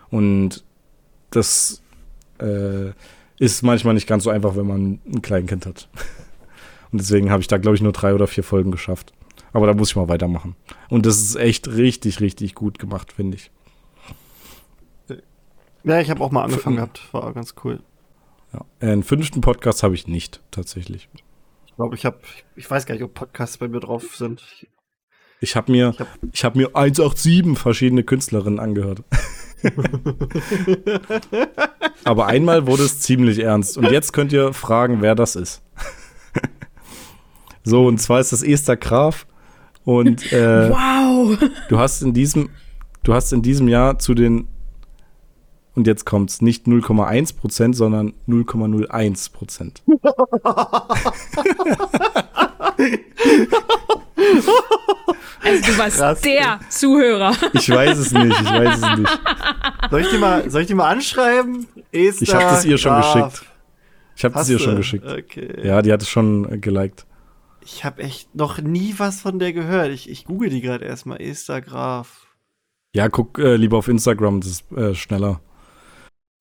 [0.09, 0.65] Und
[1.29, 1.83] das
[2.39, 2.93] äh,
[3.39, 5.91] ist manchmal nicht ganz so einfach, wenn man ein Kleinkind hat.
[6.91, 9.13] Und deswegen habe ich da, glaube ich, nur drei oder vier Folgen geschafft.
[9.57, 10.55] Aber da muss ich mal weitermachen.
[10.91, 13.51] Und das ist echt richtig, richtig gut gemacht, finde ich.
[15.83, 17.09] Ja, ich habe auch mal angefangen gehabt.
[17.13, 17.81] War ganz cool.
[18.53, 18.67] Ja.
[18.81, 21.09] Einen fünften Podcast habe ich nicht, tatsächlich.
[21.65, 22.19] Ich glaube, ich habe,
[22.55, 24.45] ich weiß gar nicht, ob Podcasts bei mir drauf sind.
[25.41, 25.95] Ich habe mir,
[26.33, 29.05] ich habe hab mir 187 verschiedene Künstlerinnen angehört.
[32.05, 33.79] Aber einmal wurde es ziemlich ernst.
[33.79, 35.63] Und jetzt könnt ihr fragen, wer das ist.
[37.65, 39.27] so, und zwar ist das Esther Graf.
[39.87, 41.39] Und äh, wow.
[41.69, 42.51] du hast in diesem,
[43.05, 44.49] du hast in diesem Jahr zu den
[45.77, 49.83] und jetzt kommt es nicht 0,1 Prozent, sondern 0,01 Prozent.
[55.43, 56.69] Also du warst Krass, der ey.
[56.71, 57.37] Zuhörer.
[57.53, 59.21] Ich weiß es nicht, ich weiß es nicht.
[59.91, 61.69] Soll ich dir mal, soll ich dir mal anschreiben?
[61.93, 63.13] Esther ich habe das ihr schon Graf.
[63.13, 63.53] geschickt.
[64.17, 65.07] Ich habe das ihr schon geschickt.
[65.07, 65.61] Okay.
[65.63, 67.07] Ja, die hat es schon geliked.
[67.67, 69.91] Ich habe echt noch nie was von der gehört.
[69.91, 71.21] Ich, ich google die gerade erstmal.
[71.21, 72.29] Esther Graf.
[72.95, 75.41] Ja, guck äh, lieber auf Instagram, das ist äh, schneller.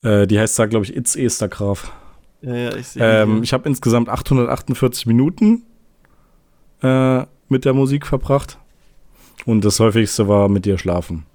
[0.03, 1.91] Äh, die heißt da, glaube ich, It's Esther Graf.
[2.41, 3.23] Ja, ja, ich sehe.
[3.23, 5.63] Ähm, ich habe insgesamt 848 Minuten
[6.83, 8.59] äh, mit der Musik verbracht.
[9.47, 11.25] Und das häufigste war mit dir schlafen.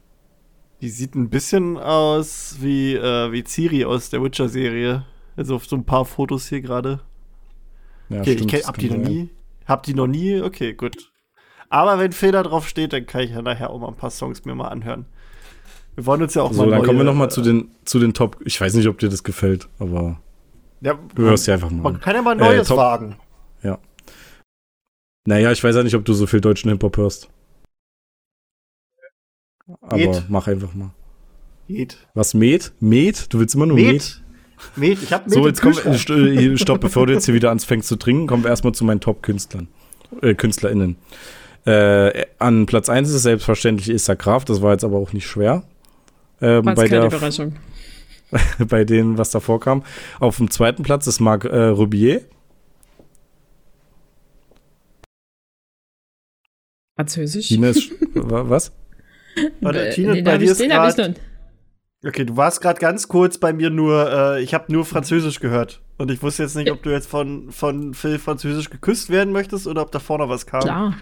[0.81, 5.05] Die sieht ein bisschen aus wie, äh, wie Ciri aus der Witcher-Serie.
[5.35, 7.01] Also auf so ein paar Fotos hier gerade.
[8.09, 9.31] Ja, okay, stimmt, ich kenn, hab die noch nie.
[9.71, 10.41] Hab die noch nie?
[10.43, 11.13] Okay, gut.
[11.69, 14.45] Aber wenn Feder drauf steht, dann kann ich ja nachher auch mal ein paar Songs
[14.45, 15.07] mir mal anhören.
[15.95, 16.71] Wir wollen uns ja auch so, mal.
[16.71, 18.39] dann neue, kommen wir noch mal zu den, zu den Top.
[18.45, 20.21] Ich weiß nicht, ob dir das gefällt, aber.
[20.81, 21.93] Ja, du hörst ja einfach mal.
[21.93, 23.15] Man kann ja mal Neues äh, wagen.
[23.63, 23.79] Ja.
[25.25, 27.29] Naja, ich weiß ja nicht, ob du so viel deutschen Hip-Hop hörst.
[29.83, 30.25] Aber Met.
[30.29, 30.91] mach einfach mal.
[31.69, 31.97] Met.
[32.15, 32.73] Was, Met?
[32.81, 33.33] Met?
[33.33, 33.93] Du willst immer nur Met?
[33.93, 34.23] Met,
[34.77, 35.03] Met.
[35.03, 37.97] ich hab Met So, jetzt komm, äh, stopp, bevor du jetzt hier wieder anfängst zu
[37.97, 39.69] trinken, kommen wir erstmal zu meinen Top-Künstlern.
[40.23, 40.97] Äh, KünstlerInnen.
[41.67, 45.27] Äh, an Platz 1 ist es selbstverständlich Issa Graf, das war jetzt aber auch nicht
[45.27, 45.63] schwer.
[46.41, 47.57] Ähm, bei der Überraschung.
[48.59, 49.83] bei denen, was da vorkam.
[50.21, 52.23] Auf dem zweiten Platz ist Marc äh, Rubier.
[56.97, 57.49] Französisch?
[57.49, 58.73] Tina ist, was?
[59.61, 61.15] Warte, äh, Tina, den bei dir ich, ist grad,
[62.05, 65.83] Okay, du warst gerade ganz kurz bei mir nur, äh, ich habe nur Französisch gehört.
[65.99, 69.67] Und ich wusste jetzt nicht, ob du jetzt von, von Phil Französisch geküsst werden möchtest
[69.67, 70.63] oder ob da vorne was kam.
[70.63, 70.95] Klar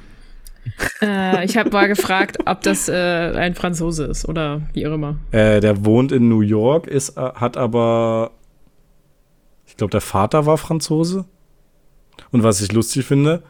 [1.03, 5.17] äh, ich habe mal gefragt, ob das äh, ein Franzose ist oder wie auch immer.
[5.31, 8.33] Äh, der wohnt in New York, ist, äh, hat aber,
[9.67, 11.25] ich glaube, der Vater war Franzose.
[12.31, 13.43] Und was ich lustig finde,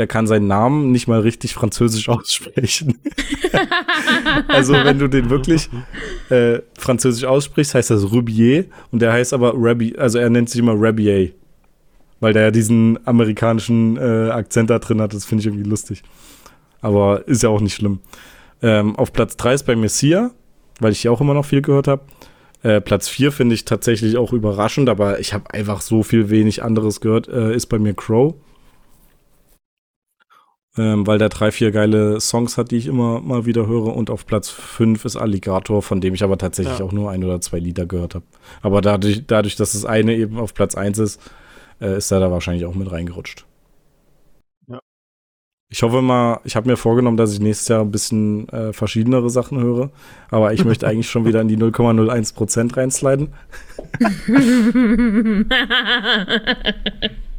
[0.00, 2.98] der kann seinen Namen nicht mal richtig französisch aussprechen.
[4.48, 5.68] also wenn du den wirklich
[6.30, 10.58] äh, französisch aussprichst, heißt das Rubier und der heißt aber Rabbi, also er nennt sich
[10.58, 11.32] immer Rabier,
[12.18, 15.12] weil der ja diesen amerikanischen äh, Akzent da drin hat.
[15.12, 16.02] Das finde ich irgendwie lustig.
[16.80, 18.00] Aber ist ja auch nicht schlimm.
[18.62, 20.30] Ähm, auf Platz 3 ist bei mir Sia,
[20.78, 22.04] weil ich hier auch immer noch viel gehört habe.
[22.62, 26.62] Äh, Platz 4 finde ich tatsächlich auch überraschend, aber ich habe einfach so viel wenig
[26.62, 28.36] anderes gehört, äh, ist bei mir Crow.
[30.78, 33.96] Ähm, weil der drei, vier geile Songs hat, die ich immer mal wieder höre.
[33.96, 36.84] Und auf Platz 5 ist Alligator, von dem ich aber tatsächlich ja.
[36.84, 38.24] auch nur ein oder zwei Lieder gehört habe.
[38.62, 41.20] Aber dadurch, dadurch, dass das eine eben auf Platz 1 ist,
[41.80, 43.46] äh, ist er da wahrscheinlich auch mit reingerutscht.
[45.72, 49.30] Ich hoffe mal, ich habe mir vorgenommen, dass ich nächstes Jahr ein bisschen äh, verschiedenere
[49.30, 49.90] Sachen höre.
[50.28, 53.28] Aber ich möchte eigentlich schon wieder in die 0,01 Prozent reinsliden.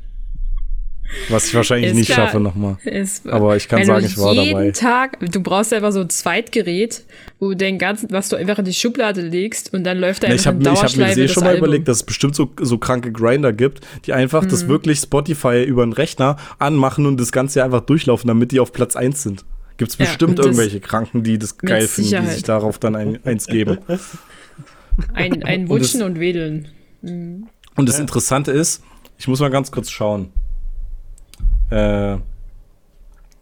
[1.30, 2.78] Was ich wahrscheinlich ist nicht klar, schaffe nochmal.
[3.26, 4.72] Aber ich kann sagen, ich war jeden dabei.
[4.72, 7.04] Tag, du brauchst einfach so ein Zweitgerät,
[7.40, 10.28] wo du den ganzen, was du einfach in die Schublade legst und dann läuft da
[10.28, 13.12] einfach ich hab, Ich habe mir schon mal überlegt, dass es bestimmt so, so kranke
[13.12, 14.50] Grinder gibt, die einfach mhm.
[14.50, 18.72] das wirklich Spotify über den Rechner anmachen und das Ganze einfach durchlaufen, damit die auf
[18.72, 19.46] Platz 1 sind.
[19.78, 23.20] Gibt es bestimmt ja, irgendwelche Kranken, die das geil finden, die sich darauf dann ein,
[23.26, 23.80] eins geben.
[25.14, 26.68] Ein, ein Wutschen und, das, und Wedeln.
[27.02, 27.48] Mhm.
[27.76, 28.84] Und das Interessante ist,
[29.18, 30.32] ich muss mal ganz kurz schauen.
[31.72, 32.20] Äh,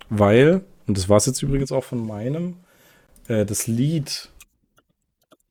[0.10, 2.58] weil, und das war es jetzt übrigens auch von meinem,
[3.28, 4.30] äh, das Lied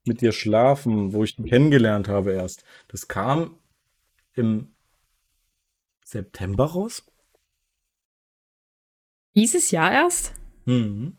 [0.04, 3.58] mit dir schlafen, wo ich ihn kennengelernt habe erst, das kam
[4.34, 4.68] im
[6.04, 7.04] September raus.
[9.34, 10.34] Dieses Jahr erst?
[10.64, 11.18] Mhm.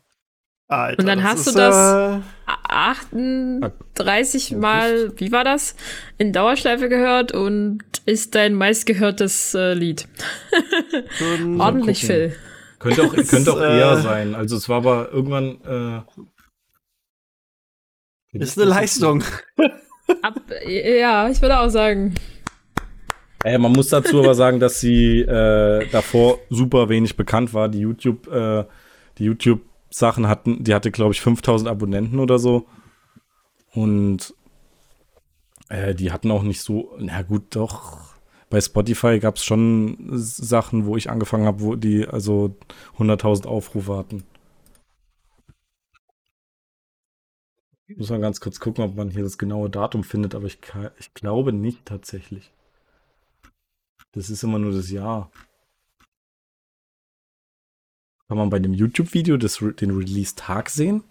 [0.66, 2.22] Alter, und dann hast du das äh,
[2.68, 5.74] 38 Mal, wie war das,
[6.18, 10.08] in Dauerschleife gehört und ist dein meistgehörtes äh, Lied.
[11.58, 12.34] Ordentlich, Phil.
[12.78, 14.34] Könnte auch, könnte auch eher äh, sein.
[14.34, 16.04] Also es war aber irgendwann.
[18.32, 19.22] Äh, ist eine Leistung.
[20.22, 22.14] Ab, ja, ich würde auch sagen.
[23.44, 27.68] Äh, man muss dazu aber sagen, dass sie äh, davor super wenig bekannt war.
[27.68, 28.64] Die YouTube, äh,
[29.18, 29.24] die
[29.90, 32.66] YouTube-Sachen hatten, die hatte, glaube ich, 5000 Abonnenten oder so.
[33.74, 34.34] Und
[35.68, 38.10] äh, die hatten auch nicht so, na gut, doch.
[38.48, 42.56] Bei Spotify gab es schon Sachen, wo ich angefangen habe, wo die also
[42.98, 44.24] 100.000 Aufrufe hatten.
[47.96, 50.58] Muss man ganz kurz gucken, ob man hier das genaue Datum findet, aber ich,
[50.98, 52.52] ich glaube nicht tatsächlich.
[54.12, 55.30] Das ist immer nur das Jahr.
[58.30, 61.02] Kann man bei dem YouTube-Video den Release-Tag sehen?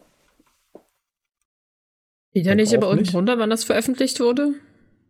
[2.29, 4.53] Steht ja nicht aber unten drunter, wann das veröffentlicht wurde?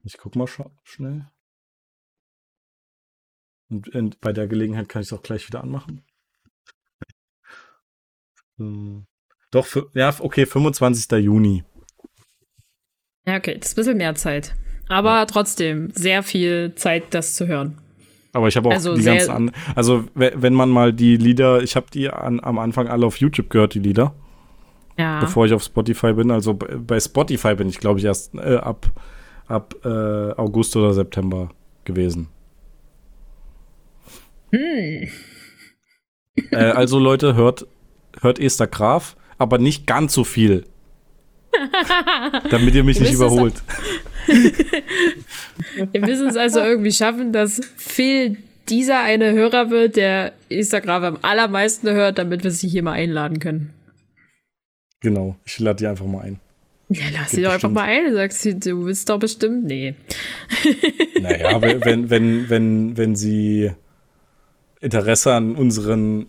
[0.04, 1.28] Ich guck mal schnell.
[3.70, 6.04] Und, und bei der Gelegenheit kann ich es auch gleich wieder anmachen.
[8.58, 9.06] hm.
[9.52, 11.12] Doch, für, ja, okay, 25.
[11.24, 11.64] Juni.
[13.28, 14.56] Ja, okay, das ist ein bisschen mehr Zeit.
[14.88, 15.26] Aber ja.
[15.28, 17.80] trotzdem, sehr viel Zeit, das zu hören.
[18.34, 19.62] Aber ich habe auch also die ganzen anderen.
[19.76, 23.50] Also, wenn man mal die Lieder, ich habe die an, am Anfang alle auf YouTube
[23.50, 24.14] gehört, die Lieder.
[24.98, 25.20] Ja.
[25.20, 26.30] Bevor ich auf Spotify bin.
[26.30, 28.92] Also bei Spotify bin ich, glaube ich, erst äh, ab,
[29.48, 29.88] ab äh,
[30.34, 31.50] August oder September
[31.86, 32.28] gewesen.
[34.52, 35.08] Hm.
[36.52, 37.66] Äh, also, Leute, hört,
[38.22, 40.66] hört Esther Graf, aber nicht ganz so viel.
[42.50, 43.64] damit ihr mich nicht überholt.
[45.92, 48.38] Wir müssen es also irgendwie schaffen, dass Phil
[48.70, 53.40] dieser eine Hörer wird, der Instagram am allermeisten hört, damit wir sie hier mal einladen
[53.40, 53.74] können.
[55.02, 56.40] Genau, ich lade die einfach mal ein.
[56.90, 58.14] Ja, lass sie doch einfach mal ein.
[58.14, 59.66] Sagst, du willst doch bestimmt.
[59.66, 59.96] Nee.
[61.22, 63.72] Naja, wenn, wenn, wenn, wenn sie
[64.80, 66.28] Interesse an unseren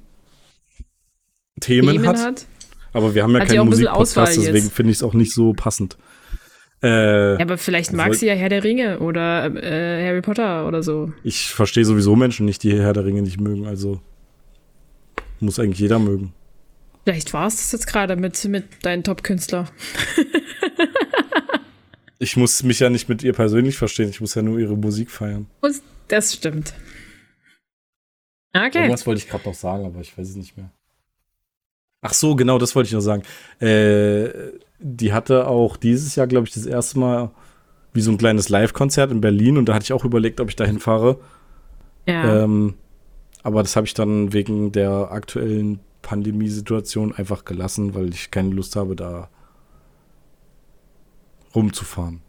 [1.60, 2.46] Themen, Themen hat, hat,
[2.92, 5.96] Aber wir haben ja keinen Musikpodcast, deswegen finde ich es auch nicht so passend.
[6.82, 10.82] Äh, ja, aber vielleicht mag sie ja Herr der Ringe oder äh, Harry Potter oder
[10.82, 11.12] so.
[11.22, 13.66] Ich verstehe sowieso Menschen nicht, die Herr der Ringe nicht mögen.
[13.66, 14.00] Also
[15.40, 16.32] muss eigentlich jeder mögen.
[17.04, 19.66] Vielleicht war es das jetzt gerade mit, mit deinen Top-Künstler.
[22.18, 25.10] ich muss mich ja nicht mit ihr persönlich verstehen, ich muss ja nur ihre Musik
[25.10, 25.46] feiern.
[26.08, 26.74] Das stimmt.
[28.52, 28.78] Okay.
[28.78, 30.70] Irgendwas wollte ich gerade noch sagen, aber ich weiß es nicht mehr.
[32.02, 33.22] Ach so, genau, das wollte ich noch sagen.
[33.60, 34.30] Äh,
[34.78, 37.30] die hatte auch dieses Jahr, glaube ich, das erste Mal
[37.92, 40.56] wie so ein kleines Live-Konzert in Berlin und da hatte ich auch überlegt, ob ich
[40.56, 41.18] dahin fahre.
[42.06, 42.44] Ja.
[42.44, 42.74] Ähm,
[43.42, 48.76] aber das habe ich dann wegen der aktuellen Pandemiesituation einfach gelassen, weil ich keine Lust
[48.76, 49.28] habe, da
[51.54, 52.22] rumzufahren.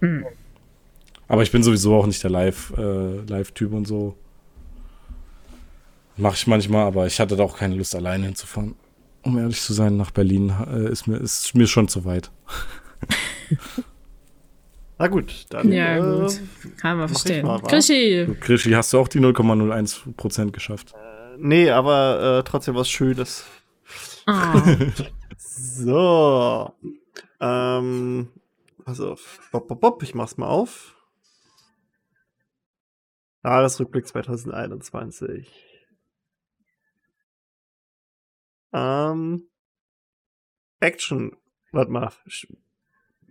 [0.00, 0.24] Mhm.
[1.28, 4.16] Aber ich bin sowieso auch nicht der Live-Typ äh, Live und so.
[6.16, 8.76] Mache ich manchmal, aber ich hatte da auch keine Lust, alleine hinzufahren
[9.26, 12.30] um ehrlich zu sein, nach Berlin äh, ist, mir, ist mir schon zu weit.
[14.98, 15.70] Na gut, dann.
[15.72, 16.40] Ja, äh, gut.
[16.78, 17.46] Kann man verstehen.
[17.64, 18.26] Krischi!
[18.40, 20.94] Krischi, hast du auch die 0,01% geschafft?
[20.94, 23.44] Äh, nee, aber äh, trotzdem was Schönes.
[24.26, 24.60] Oh.
[25.38, 26.72] so.
[27.40, 28.28] Ähm,
[28.84, 29.40] pass auf.
[29.52, 30.94] Bop, bop, bop, ich mach's mal auf.
[33.44, 35.65] Jahresrückblick 2021.
[38.72, 39.48] Ähm,
[40.80, 41.36] Action.
[41.72, 42.10] Warte mal.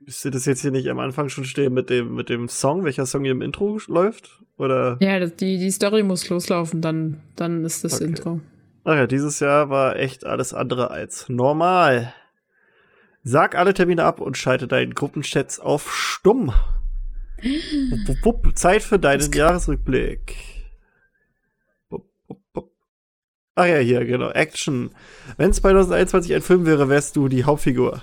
[0.05, 3.05] Müsste das jetzt hier nicht am Anfang schon stehen mit dem, mit dem Song, welcher
[3.05, 4.43] Song hier im Intro läuft?
[4.57, 4.97] Oder?
[5.01, 8.05] Ja, die, die Story muss loslaufen, dann, dann ist das okay.
[8.05, 8.41] Intro.
[8.83, 12.13] Ach ja, dieses Jahr war echt alles andere als normal.
[13.23, 16.53] Sag alle Termine ab und schalte deinen Gruppenchats auf stumm.
[17.41, 20.35] wupp, wupp, Zeit für deinen Jahresrückblick.
[23.55, 24.31] Ach ja, hier, genau.
[24.31, 24.91] Action.
[25.37, 28.01] Wenn 2021 ein Film wäre, wärst du die Hauptfigur.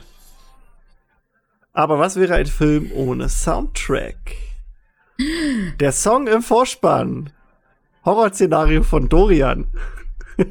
[1.75, 4.17] Aber was wäre ein Film ohne Soundtrack?
[5.79, 7.31] Der Song im Vorspann.
[8.05, 9.67] Horrorszenario von Dorian.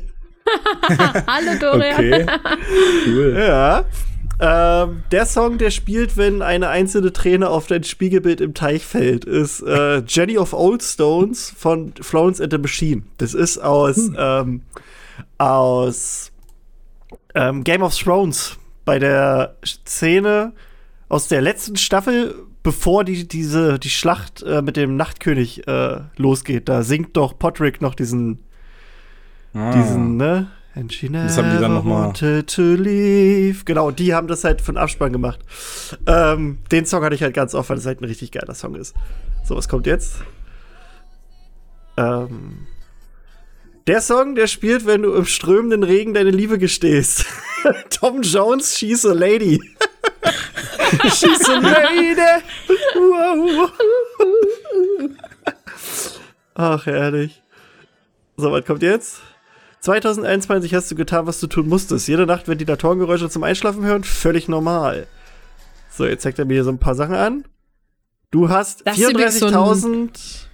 [1.28, 1.96] Hallo Dorian.
[1.96, 2.26] Okay.
[3.06, 3.36] Cool.
[3.38, 3.86] Ja.
[4.44, 9.24] Ähm, der Song, der spielt, wenn eine einzelne Träne auf dein Spiegelbild im Teich fällt,
[9.24, 13.04] ist äh, Jenny of Old Stones von Florence and the Machine.
[13.18, 14.16] Das ist aus, hm.
[14.18, 14.62] ähm,
[15.38, 16.32] aus
[17.36, 20.54] ähm, Game of Thrones bei der Szene
[21.10, 26.70] aus der letzten Staffel, bevor die, diese, die Schlacht äh, mit dem Nachtkönig äh, losgeht.
[26.70, 28.40] Da singt doch Podrick noch diesen,
[29.54, 29.72] ah.
[29.72, 30.52] diesen, ne?
[30.74, 32.06] And she never das haben die dann noch mal.
[32.06, 33.66] wanted to leave.
[33.66, 35.40] Genau, die haben das halt für den Abspann gemacht.
[36.08, 38.76] Ähm, den Song hatte ich halt ganz oft, weil das halt ein richtig geiler Song
[38.76, 38.96] ist.
[39.44, 40.24] So, was kommt jetzt?
[41.98, 42.68] Ähm,
[43.88, 47.26] der Song, der spielt, wenn du im strömenden Regen deine Liebe gestehst.
[47.90, 49.60] Tom Jones, She's a Lady.
[51.04, 52.44] She's a Lady.
[52.96, 53.72] wow.
[56.54, 57.42] Ach, ehrlich.
[58.38, 59.22] So, was kommt jetzt?
[59.82, 62.08] 2021 hast du getan, was du tun musstest.
[62.08, 65.08] Jede Nacht Ventilatorengeräusche zum Einschlafen hören, völlig normal.
[65.90, 67.46] So, jetzt zeigt er mir hier so ein paar Sachen an.
[68.30, 70.46] Du hast 34.000.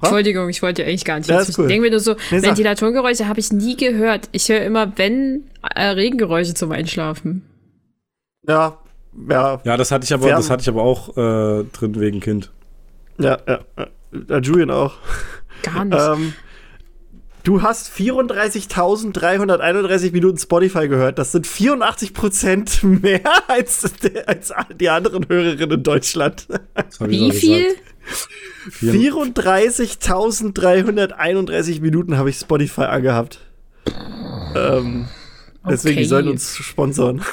[0.00, 1.28] Entschuldigung, ich wollte eigentlich gar nicht.
[1.28, 1.68] Ja, ich cool.
[1.68, 4.28] denke mir nur so, nee, Ventilatorengeräusche habe ich nie gehört.
[4.32, 5.44] Ich höre immer, wenn
[5.74, 7.42] äh, Regengeräusche zum Einschlafen.
[8.46, 8.78] Ja,
[9.28, 9.60] ja.
[9.64, 12.52] Ja, das hatte ich aber, das hatte ich aber auch äh, drin wegen Kind.
[13.18, 13.60] Ja, ja,
[14.28, 14.38] ja.
[14.38, 14.94] Julian auch.
[15.62, 15.98] Gar nicht.
[15.98, 16.32] ähm,
[17.46, 21.18] du hast 34.331 Minuten Spotify gehört.
[21.18, 23.90] Das sind 84 Prozent mehr als,
[24.26, 26.48] als die anderen Hörerinnen in Deutschland.
[27.00, 27.74] Wie viel?
[28.80, 33.40] 34.331 Minuten habe ich Spotify angehabt.
[34.54, 35.08] Ähm,
[35.68, 36.02] deswegen, okay.
[36.02, 37.24] die sollen uns sponsern.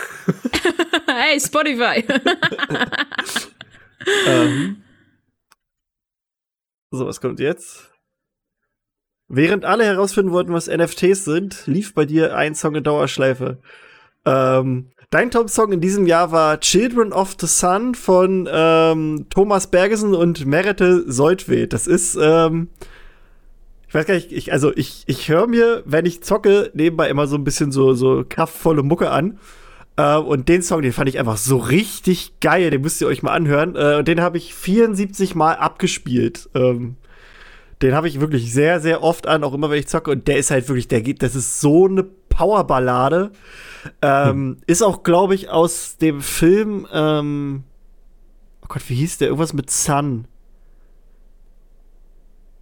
[1.07, 2.03] hey, Spotify.
[4.27, 4.81] ähm,
[6.91, 7.92] so, was kommt jetzt?
[9.35, 13.57] Während alle herausfinden wollten, was NFTs sind, lief bei dir ein Song in Dauerschleife.
[14.25, 20.13] Ähm, dein Top-Song in diesem Jahr war Children of the Sun von ähm, Thomas Bergesen
[20.13, 21.67] und Merete Seutwe.
[21.67, 22.67] Das ist, ähm,
[23.87, 27.25] ich weiß gar nicht, ich, also ich, ich höre mir, wenn ich zocke, nebenbei immer
[27.25, 29.39] so ein bisschen so, so kraftvolle Mucke an.
[29.97, 32.69] Äh, und den Song, den fand ich einfach so richtig geil.
[32.69, 33.75] Den müsst ihr euch mal anhören.
[33.75, 36.51] Äh, und den habe ich 74 Mal abgespielt.
[36.53, 36.97] Ähm,
[37.81, 40.11] den habe ich wirklich sehr, sehr oft an, auch immer wenn ich zocke.
[40.11, 43.31] Und der ist halt wirklich, der geht, das ist so eine Powerballade.
[44.01, 44.57] Ähm, hm.
[44.67, 47.63] Ist auch, glaube ich, aus dem Film, ähm,
[48.61, 49.27] oh Gott, wie hieß der?
[49.29, 50.25] Irgendwas mit Sun.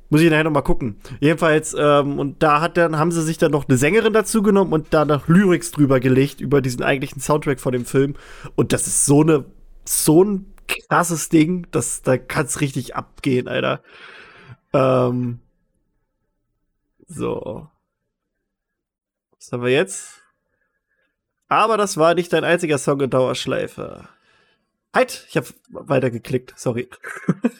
[0.09, 0.97] Muss ich nachher noch mal gucken.
[1.21, 4.73] Jedenfalls, ähm, und da hat dann, haben sie sich dann noch eine Sängerin dazu genommen
[4.73, 8.15] und da noch Lyrics drüber gelegt, über diesen eigentlichen Soundtrack von dem Film.
[8.55, 9.45] Und das ist so eine,
[9.85, 13.81] so ein krasses Ding, dass da kann es richtig abgehen, Alter.
[14.73, 15.39] Ähm,
[17.07, 17.67] so.
[19.37, 20.21] Was haben wir jetzt?
[21.47, 24.07] Aber das war nicht dein einziger Song in Dauerschleife.
[24.93, 26.89] Halt, ich habe weitergeklickt, sorry.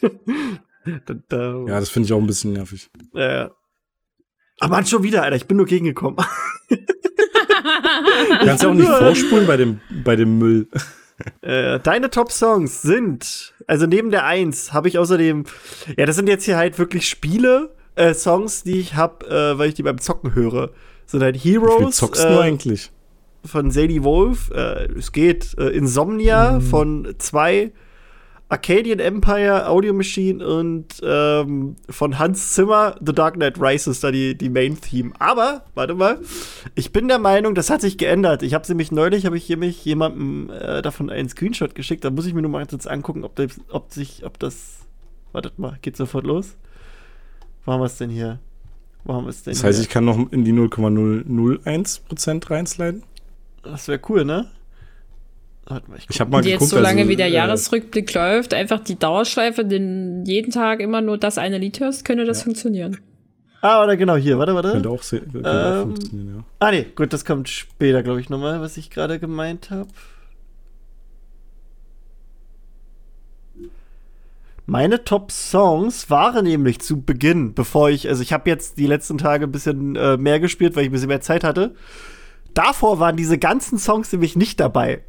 [1.06, 1.64] da, da.
[1.66, 2.90] Ja, das finde ich auch ein bisschen nervig.
[3.12, 3.50] Ja.
[4.60, 6.16] Aber man, schon wieder, Alter, ich bin nur gegengekommen.
[6.68, 6.76] du
[8.44, 10.68] kannst ja auch nicht vorspulen bei dem, bei dem Müll.
[11.40, 15.44] Äh, deine Top-Songs sind, also neben der Eins habe ich außerdem,
[15.96, 19.68] ja, das sind jetzt hier halt wirklich Spiele, äh, Songs, die ich habe, äh, weil
[19.68, 20.70] ich die beim Zocken höre.
[21.06, 21.78] So halt Heroes.
[21.78, 22.90] Wie viel zockst du eigentlich?
[23.44, 24.50] Von Sadie Wolf.
[24.50, 26.60] Äh, es geht äh, Insomnia mhm.
[26.62, 27.72] von zwei
[28.52, 34.36] Arcadian Empire, Audio Machine und ähm, von Hans Zimmer, The Dark Knight Rises, da die,
[34.36, 35.12] die Main-Theme.
[35.18, 36.20] Aber, warte mal,
[36.74, 38.42] ich bin der Meinung, das hat sich geändert.
[38.42, 42.04] Ich habe sie mich neulich, habe ich hier mich jemandem äh, davon einen Screenshot geschickt.
[42.04, 44.80] Da muss ich mir nur mal jetzt angucken, ob, das, ob sich, ob das.
[45.32, 46.56] Wartet mal, geht sofort los.
[47.64, 48.38] Wo haben wir es denn hier?
[49.04, 49.54] Wo haben wir es denn?
[49.54, 49.84] Das heißt, hier?
[49.84, 53.02] ich kann noch in die 0,001% reinsliden?
[53.62, 54.50] Das wäre cool, ne?
[55.66, 58.12] Warte mal, ich, ich habe mal geguckt, jetzt so lange also, wie der äh, Jahresrückblick
[58.14, 62.40] läuft, einfach die Dauerschleife, den jeden Tag immer nur das eine Lied hörst, könnte das
[62.40, 62.44] ja.
[62.44, 62.98] funktionieren.
[63.60, 64.72] Ah, oder genau hier, warte, warte.
[64.72, 66.44] Könnte auch, könnte ähm, auch funktionieren, ja.
[66.58, 69.88] Ah, nee, gut, das kommt später, glaube ich, nochmal, was ich gerade gemeint habe.
[74.66, 79.44] Meine Top-Songs waren nämlich zu Beginn, bevor ich, also ich habe jetzt die letzten Tage
[79.44, 81.74] ein bisschen äh, mehr gespielt, weil ich ein bisschen mehr Zeit hatte.
[82.54, 85.02] Davor waren diese ganzen Songs nämlich nicht dabei.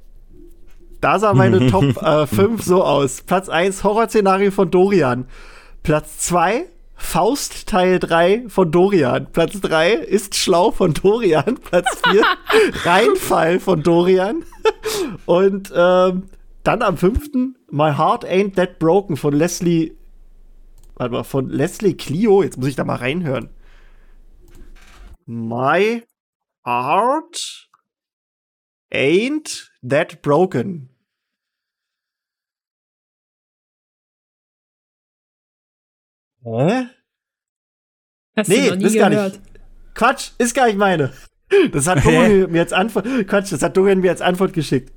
[1.03, 3.23] Da sah meine Top äh, 5 so aus.
[3.23, 5.25] Platz 1 Horrorszenario von Dorian.
[5.83, 9.27] Platz 2 Faust Teil 3 von Dorian.
[9.33, 11.57] Platz 3 ist schlau von Dorian.
[11.61, 12.23] Platz 4
[12.85, 14.45] Reinfall von Dorian.
[15.25, 16.29] Und ähm,
[16.63, 17.31] dann am 5.
[17.69, 19.97] My Heart Ain't That Broken von Leslie.
[20.95, 22.43] Warte mal, von Leslie Clio.
[22.43, 23.49] Jetzt muss ich da mal reinhören.
[25.25, 26.01] My
[26.65, 27.67] Heart
[28.93, 30.92] Ain't That Broken.
[36.43, 36.87] Hä?
[38.35, 39.13] Hast nee, du noch nie ist gehört?
[39.13, 39.41] gar nicht.
[39.93, 41.11] Quatsch, ist gar nicht meine.
[41.71, 43.05] Das hat Dorian mir jetzt Antwort.
[43.27, 44.91] Quatsch, das hat Dorian mir als Antwort geschickt.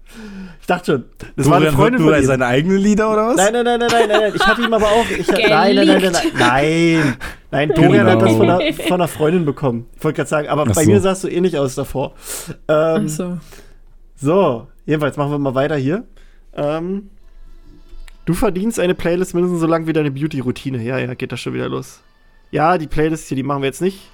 [0.60, 1.04] Ich dachte schon,
[1.36, 2.24] das Dorian war eine Freundin von ihm.
[2.24, 3.36] seine eigenen Lieder oder was?
[3.36, 4.32] Nein, nein, nein, nein, nein, nein.
[4.34, 5.04] Ich hatte ihm aber auch.
[5.10, 7.16] Ich, nein, nein, nein, nein, nein, nein.
[7.50, 8.10] Nein, Dorian genau.
[8.10, 9.86] hat das von einer, von einer Freundin bekommen.
[9.96, 10.90] Ich wollte gerade sagen, aber Ach bei so.
[10.90, 12.14] mir sahst du ähnlich aus davor.
[12.68, 13.38] Ähm, Ach so.
[14.16, 16.04] So, jedenfalls machen wir mal weiter hier.
[16.54, 17.10] Ähm,
[18.26, 20.82] Du verdienst eine Playlist mindestens so lang wie deine Beauty-Routine.
[20.82, 22.00] Ja, ja, geht das schon wieder los.
[22.50, 24.10] Ja, die Playlist hier, die machen wir jetzt nicht.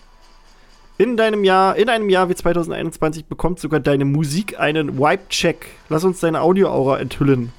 [0.98, 5.66] In deinem Jahr, in einem Jahr wie 2021 bekommt sogar deine Musik einen Wipe-Check.
[5.88, 7.52] Lass uns deine Audio-Aura enthüllen.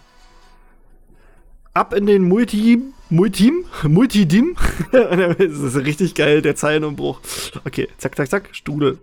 [1.74, 4.56] ab in den Multi, Multim, Multidim.
[4.91, 7.20] das ist richtig geil, der Zeilenumbruch.
[7.66, 8.99] Okay, zack, zack, zack, Stuhle.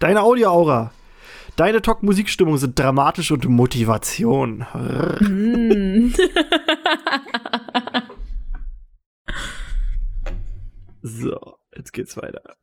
[0.00, 0.92] Deine Audio-Aura.
[1.56, 4.66] Deine Talk-Musikstimmung sind dramatisch und Motivation.
[5.20, 6.12] Mm.
[11.00, 12.56] so, jetzt geht's weiter.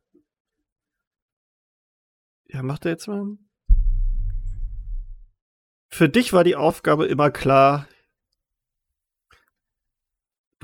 [2.46, 3.36] Ja, macht er jetzt mal.
[5.90, 7.88] Für dich war die Aufgabe immer klar,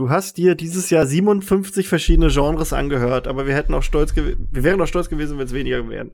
[0.01, 4.34] Du hast dir dieses Jahr 57 verschiedene Genres angehört, aber wir hätten auch stolz wir
[4.51, 6.11] wären auch stolz gewesen, wenn es weniger wären.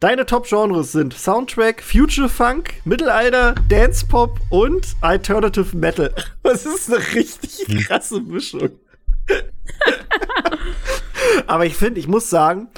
[0.00, 6.12] Deine Top-Genres sind Soundtrack, Future Funk, Mittelalter, Dance Pop und Alternative Metal.
[6.42, 7.78] Das ist eine richtig hm.
[7.82, 8.70] krasse Mischung.
[11.46, 12.70] aber ich finde, ich muss sagen,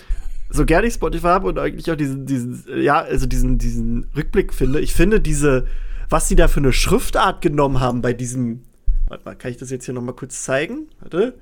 [0.51, 4.53] so gerne ich Spotify habe und eigentlich auch diesen, diesen, ja, also diesen, diesen Rückblick
[4.53, 5.67] finde, ich finde diese,
[6.11, 8.61] was sie da für eine Schriftart genommen haben bei diesem
[9.09, 10.89] Warte mal, kann ich das jetzt hier noch mal kurz zeigen?
[11.01, 11.35] Warte.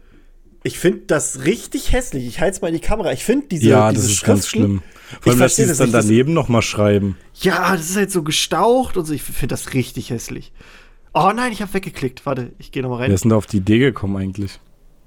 [0.64, 2.26] Ich finde das richtig hässlich.
[2.26, 3.12] Ich halte es mal in die Kamera.
[3.12, 4.82] Ich finde diese Ja, diese das ist ganz schlimm.
[5.20, 7.16] Vor allem, dass sie es dann daneben noch mal schreiben.
[7.34, 9.12] Ja, das ist halt so gestaucht und so.
[9.12, 10.52] Ich finde das richtig hässlich.
[11.14, 12.24] Oh nein, ich habe weggeklickt.
[12.26, 13.08] Warte, ich gehe noch mal rein.
[13.08, 14.60] Wer ist denn da auf die Idee gekommen eigentlich?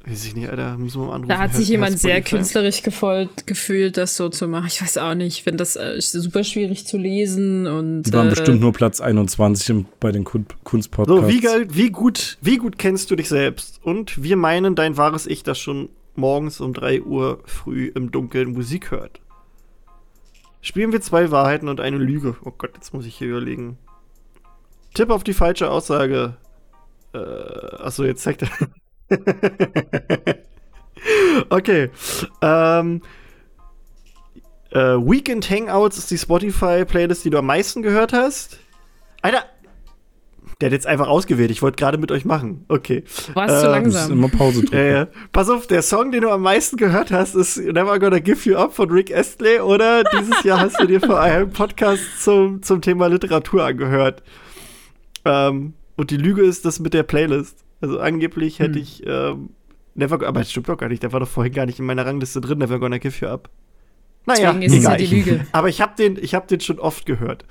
[0.07, 1.29] Weiß ich nicht, Alter, müssen wir mal anrufen.
[1.29, 4.67] Da hat sich jemand sehr künstlerisch gefolgt, gefühlt, das so zu machen.
[4.67, 8.03] Ich weiß auch nicht, ich finde das äh, super schwierig zu lesen und.
[8.03, 11.21] Die waren äh, bestimmt nur Platz 21 im, bei den Kun Kunstpodcasts.
[11.21, 13.79] So, wie, wie, gut, wie gut kennst du dich selbst?
[13.83, 18.53] Und wir meinen dein wahres Ich, das schon morgens um 3 Uhr früh im Dunkeln
[18.53, 19.21] Musik hört.
[20.61, 22.35] Spielen wir zwei Wahrheiten und eine Lüge.
[22.43, 23.79] Oh Gott, jetzt muss ich hier überlegen.
[24.93, 26.37] Tipp auf die falsche Aussage.
[27.11, 28.49] Äh, achso, jetzt zeigt er.
[31.49, 31.89] okay.
[32.41, 33.01] Ähm,
[34.71, 38.59] äh, Weekend Hangouts ist die Spotify-Playlist, die du am meisten gehört hast.
[39.21, 39.45] Alter,
[40.61, 41.51] der hat jetzt einfach ausgewählt.
[41.51, 42.65] Ich wollte gerade mit euch machen.
[42.69, 43.03] Okay.
[43.33, 44.11] Warst ähm, zu langsam.
[44.11, 44.75] Immer Pause drücken.
[44.75, 45.07] Äh, ja.
[45.33, 48.55] Pass auf, der Song, den du am meisten gehört hast, ist Never Gonna Give You
[48.55, 49.59] Up von Rick Astley.
[49.59, 54.23] Oder dieses Jahr hast du dir vor einem Podcast zum, zum Thema Literatur angehört.
[55.25, 57.64] Ähm, und die Lüge ist das mit der Playlist.
[57.81, 58.81] Also angeblich hätte hm.
[58.81, 59.49] ich ähm,
[59.95, 61.01] Never, aber das stimmt doch gar nicht.
[61.03, 62.59] Der war doch vorhin gar nicht in meiner Rangliste drin.
[62.59, 63.49] Never Gonna Give You Up.
[64.25, 64.91] Naja, Deswegen ist egal.
[64.91, 65.47] ja die Lüge.
[65.53, 67.45] Aber ich habe den, ich den schon oft gehört.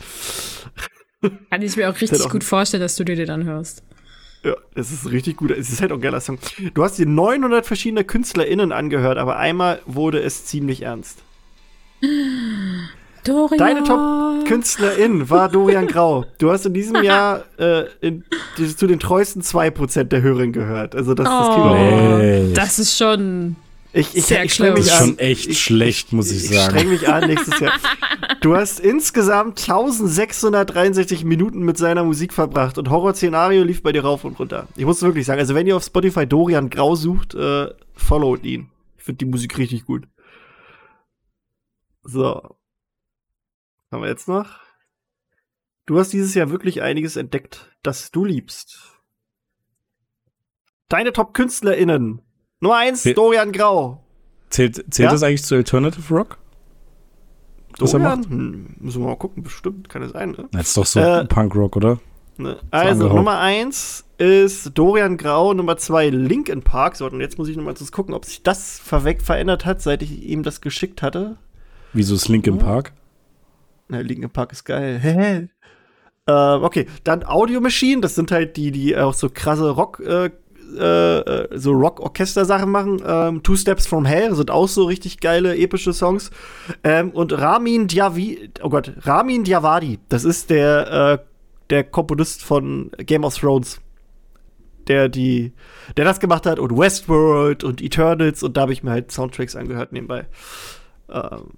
[1.50, 3.82] Kann ich mir auch richtig gut vorstellen, dass du dir den anhörst.
[4.42, 5.52] Ja, es ist richtig gut.
[5.52, 6.38] Es ist halt auch ein geiler Song.
[6.74, 11.22] Du hast dir 900 verschiedene KünstlerInnen angehört, aber einmal wurde es ziemlich ernst.
[13.24, 13.58] Dorian.
[13.58, 13.84] Deine
[14.44, 16.26] Top-Künstlerin war Dorian Grau.
[16.38, 18.24] Du hast in diesem Jahr äh, in,
[18.58, 20.94] die, zu den treuesten 2% der Hörerinnen gehört.
[20.94, 23.56] Also das, das, oh, das ist schon
[23.92, 24.98] ich, ich, ich streng mich an.
[24.98, 26.56] schon echt ich, schlecht, muss ich, sagen.
[26.56, 27.72] Ich streng mich an nächstes Jahr.
[28.40, 34.24] Du hast insgesamt 1663 Minuten mit seiner Musik verbracht und Horror-Szenario lief bei dir rauf
[34.24, 34.68] und runter.
[34.76, 38.68] Ich muss wirklich sagen, also wenn ihr auf Spotify Dorian Grau sucht, äh, followt ihn.
[38.98, 40.06] Ich finde die Musik richtig gut.
[42.02, 42.54] So
[43.94, 44.46] haben wir jetzt noch?
[45.86, 48.92] Du hast dieses Jahr wirklich einiges entdeckt, das du liebst.
[50.88, 52.20] Deine Top-KünstlerInnen.
[52.60, 54.04] Nummer eins, Dorian Grau.
[54.50, 55.10] Zählt, zählt ja?
[55.10, 56.38] das eigentlich zu Alternative Rock?
[57.78, 58.24] Dorian?
[58.28, 60.48] Hm, müssen wir mal gucken, bestimmt, kann es sein, ne?
[60.52, 62.00] Das ist doch so äh, Punk-Rock, oder?
[62.36, 62.58] Ne.
[62.70, 66.96] Also, Nummer eins ist Dorian Grau, Nummer zwei Linkin Park.
[66.96, 70.22] So, und jetzt muss ich nochmal gucken, ob sich das verweg verändert hat, seit ich
[70.22, 71.36] ihm das geschickt hatte.
[71.92, 72.92] Wieso ist Linkin Park?
[73.88, 75.48] Na, Linkin Park ist geil.
[76.26, 80.30] äh, okay, dann Audio Machine, das sind halt die, die auch so krasse Rock, äh,
[80.76, 83.02] äh, so Rock-Orchester-Sachen machen.
[83.06, 86.30] Ähm, Two Steps from Hell sind auch so richtig geile, epische Songs.
[86.82, 91.24] Ähm, und Ramin Djavi, oh Gott, Ramin Djawadi, das ist der, äh,
[91.70, 93.80] der Komponist von Game of Thrones.
[94.88, 95.54] Der die,
[95.96, 99.56] der das gemacht hat und Westworld und Eternals und da habe ich mir halt Soundtracks
[99.56, 100.26] angehört nebenbei.
[101.08, 101.52] Ähm.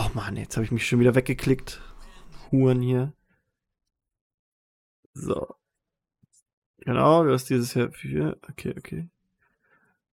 [0.00, 1.82] Oh Mann, jetzt habe ich mich schon wieder weggeklickt.
[2.50, 3.12] Huren hier.
[5.12, 5.54] So.
[6.78, 8.38] Genau, du hast dieses Jahr vier.
[8.48, 9.10] Okay, okay.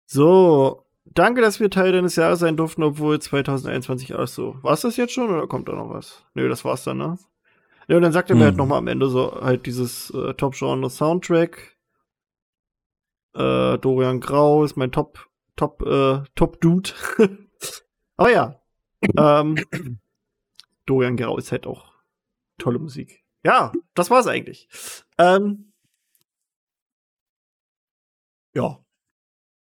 [0.08, 0.88] So.
[1.06, 4.58] Danke, dass wir Teil deines Jahres sein durften, obwohl 2021 alles so.
[4.64, 6.26] War's das jetzt schon oder kommt da noch was?
[6.34, 7.20] Nö, das war's dann, ne?
[7.88, 8.58] Ja, und dann sagt er mir halt mhm.
[8.62, 11.78] halt nochmal am Ende so halt dieses äh, Top-Genre Soundtrack.
[13.36, 16.90] Äh, Dorian Grau ist mein Top, Top, äh, Top-Dude.
[18.18, 18.60] Aber ja,
[19.18, 19.58] ähm,
[20.86, 21.94] Dorian Grau ist halt auch
[22.58, 23.24] tolle Musik.
[23.44, 24.68] Ja, das war's eigentlich.
[25.18, 25.72] Ähm,
[28.54, 28.80] ja.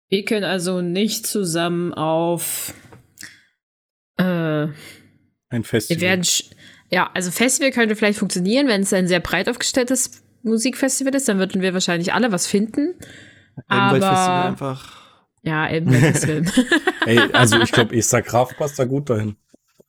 [0.09, 2.73] Wir können also nicht zusammen auf
[4.17, 4.69] äh,
[5.49, 6.01] ein Festival.
[6.01, 6.25] Wir werden
[6.91, 11.39] ja, also Festival könnte vielleicht funktionieren, wenn es ein sehr breit aufgestelltes Musikfestival ist, dann
[11.39, 12.95] würden wir wahrscheinlich alle was finden.
[13.67, 15.06] Aber einfach.
[15.43, 16.45] Ja, Elbenwald-Festival.
[17.07, 19.37] Ey, also ich glaube, Esther Graf passt da gut dahin.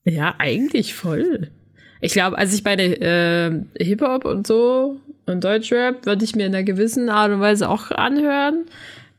[0.04, 1.52] Ja, eigentlich voll.
[2.00, 6.46] Ich glaube, als ich bei der äh, Hip-Hop und so und Deutschrap würde ich mir
[6.46, 8.66] in einer gewissen Art und Weise auch anhören.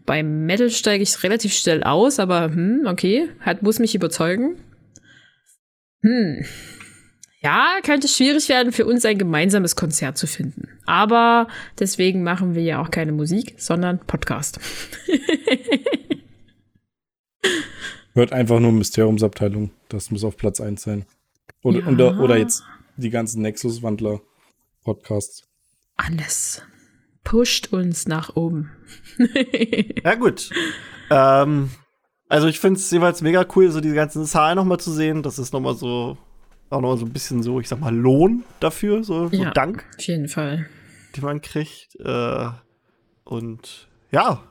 [0.06, 4.56] Beim Metal steige ich relativ schnell aus, aber hm, okay, hat, muss mich überzeugen.
[6.02, 6.44] Hm.
[7.40, 10.68] Ja, könnte schwierig werden, für uns ein gemeinsames Konzert zu finden.
[10.86, 11.46] Aber
[11.78, 14.58] deswegen machen wir ja auch keine Musik, sondern Podcast.
[18.14, 19.70] Hört einfach nur Mysteriumsabteilung.
[19.88, 21.06] Das muss auf Platz 1 sein.
[21.62, 21.88] Oder, ja.
[21.88, 22.64] oder, oder jetzt
[22.96, 25.44] die ganzen Nexus-Wandler-Podcasts.
[25.96, 26.62] Alles
[27.24, 28.70] pusht uns nach oben.
[30.04, 30.50] ja, gut.
[31.10, 31.70] Ähm,
[32.28, 35.22] also ich finde es jeweils mega cool, so diese ganzen Zahlen noch mal zu sehen.
[35.22, 36.18] Das ist noch mal so
[36.70, 39.50] auch noch mal so ein bisschen so, ich sag mal, Lohn dafür, so, so ja,
[39.50, 39.86] Dank.
[39.96, 40.68] Auf jeden Fall.
[41.16, 41.96] Die man kriegt.
[42.00, 42.48] Äh,
[43.24, 44.42] und ja,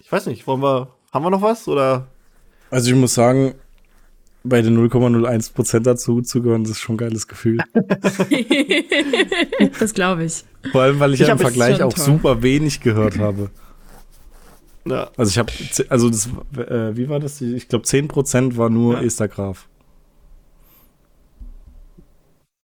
[0.00, 2.08] ich weiß nicht, wollen wir, haben wir noch was oder?
[2.70, 3.54] Also ich muss sagen,
[4.44, 7.58] bei den 0,01% dazu zu gehören, das ist schon ein geiles Gefühl.
[9.78, 10.44] das glaube ich.
[10.72, 12.04] Vor allem, weil ich, ich ja im Vergleich auch toll.
[12.04, 13.50] super wenig gehört habe.
[14.84, 15.10] Ja.
[15.16, 15.52] Also ich habe,
[15.90, 17.40] also das, äh, wie war das?
[17.40, 19.02] Ich glaube 10% war nur ja.
[19.02, 19.68] Esther Graf.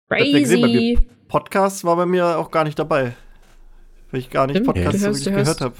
[0.08, 0.98] Crazy.
[1.28, 3.14] Podcast war bei mir auch gar nicht dabei.
[4.10, 5.74] Weil ich gar nicht Podcasts gehört habe.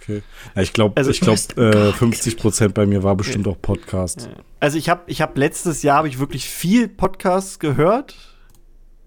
[0.00, 0.22] Okay.
[0.54, 3.52] Ja, ich glaube, also, ich glaube, äh, 50 Prozent bei mir war bestimmt ja.
[3.52, 4.30] auch Podcast.
[4.58, 8.16] Also ich habe, ich habe letztes Jahr habe ich wirklich viel Podcasts gehört.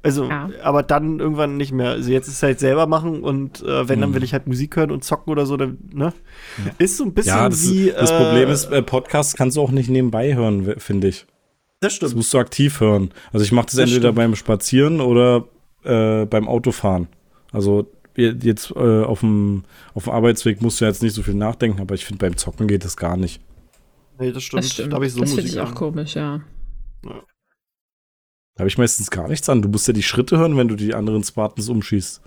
[0.06, 0.50] Also, ja.
[0.62, 1.91] aber dann irgendwann nicht mehr.
[1.91, 4.16] Also jetzt ist es halt selber machen und äh, wenn, dann hm.
[4.16, 6.14] will ich halt Musik hören und zocken oder so, dann, ne?
[6.66, 6.72] Ja.
[6.78, 7.89] Ist so ein bisschen ja, das, wie.
[7.89, 11.26] Das äh, Problem ist, äh, Podcasts kannst du auch nicht nebenbei hören, finde ich.
[11.80, 12.12] Das stimmt.
[12.12, 13.12] Das musst du aktiv hören.
[13.32, 14.16] Also ich mache das, das, entweder stimmt.
[14.18, 15.46] beim Spazieren oder
[15.86, 17.08] äh, beim Autofahren.
[17.54, 21.34] Also jetzt äh, auf dem auf dem Arbeitsweg musst du ja jetzt nicht so viel
[21.34, 23.41] nachdenken, aber ich finde beim Zocken geht das gar nicht.
[24.20, 24.64] Nee, das stimmt.
[24.64, 24.93] Das, stimmt.
[24.93, 26.41] Da ich so das finde ich auch komisch, ja.
[27.05, 27.24] ja.
[28.55, 29.61] Da habe ich meistens gar nichts an.
[29.61, 32.22] Du musst ja die Schritte hören, wenn du die anderen Spartans umschießt.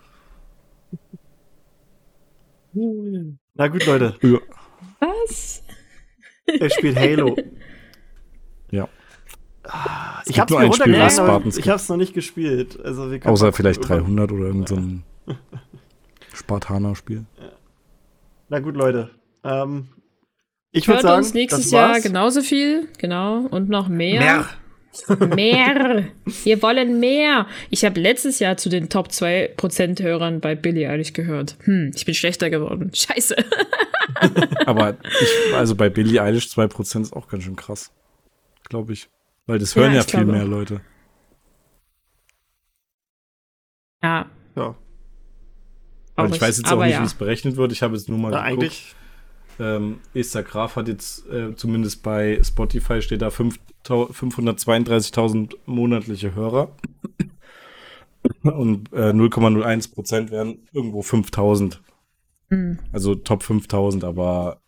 [3.54, 4.16] Na gut, Leute.
[4.22, 4.38] Ja.
[4.98, 5.62] Was?
[6.46, 7.36] Er spielt Halo.
[8.70, 8.88] Ja.
[9.64, 12.78] Ah, ich hab's mir runtergeladen, ich hab's noch nicht gespielt.
[12.84, 15.36] Also Außer vielleicht 300 oder irgendein so
[16.36, 17.26] Spartaner-Spiel.
[17.38, 17.52] Ja.
[18.48, 19.10] Na gut, Leute.
[19.44, 19.88] Ähm,
[20.70, 24.20] ich würde sagen, uns nächstes Jahr genauso viel, genau, und noch mehr.
[24.20, 24.46] Mehr.
[25.34, 26.08] mehr.
[26.44, 27.46] Wir wollen mehr.
[27.70, 31.56] Ich habe letztes Jahr zu den Top 2% Hörern bei Billy Eilish gehört.
[31.64, 32.90] Hm, ich bin schlechter geworden.
[32.94, 33.36] Scheiße.
[34.66, 37.92] Aber ich, also bei Billy Eilish 2% ist auch ganz schön krass.
[38.68, 39.08] Glaube ich.
[39.46, 40.80] Weil das hören ja, ja viel mehr Leute.
[44.02, 44.30] Ja.
[44.56, 44.76] Ja.
[46.16, 47.02] Weil ich weiß jetzt auch nicht, ja.
[47.02, 47.70] wie es berechnet wird.
[47.72, 48.62] Ich habe jetzt nur mal ja, geguckt.
[48.62, 48.94] Eigentlich.
[49.58, 56.72] Ähm, Esther Graf hat jetzt, äh, zumindest bei Spotify steht da 532.000 monatliche Hörer.
[58.42, 61.80] Und äh, 0,01 Prozent wären irgendwo 5000.
[62.48, 62.78] Mhm.
[62.92, 64.60] Also Top 5000, aber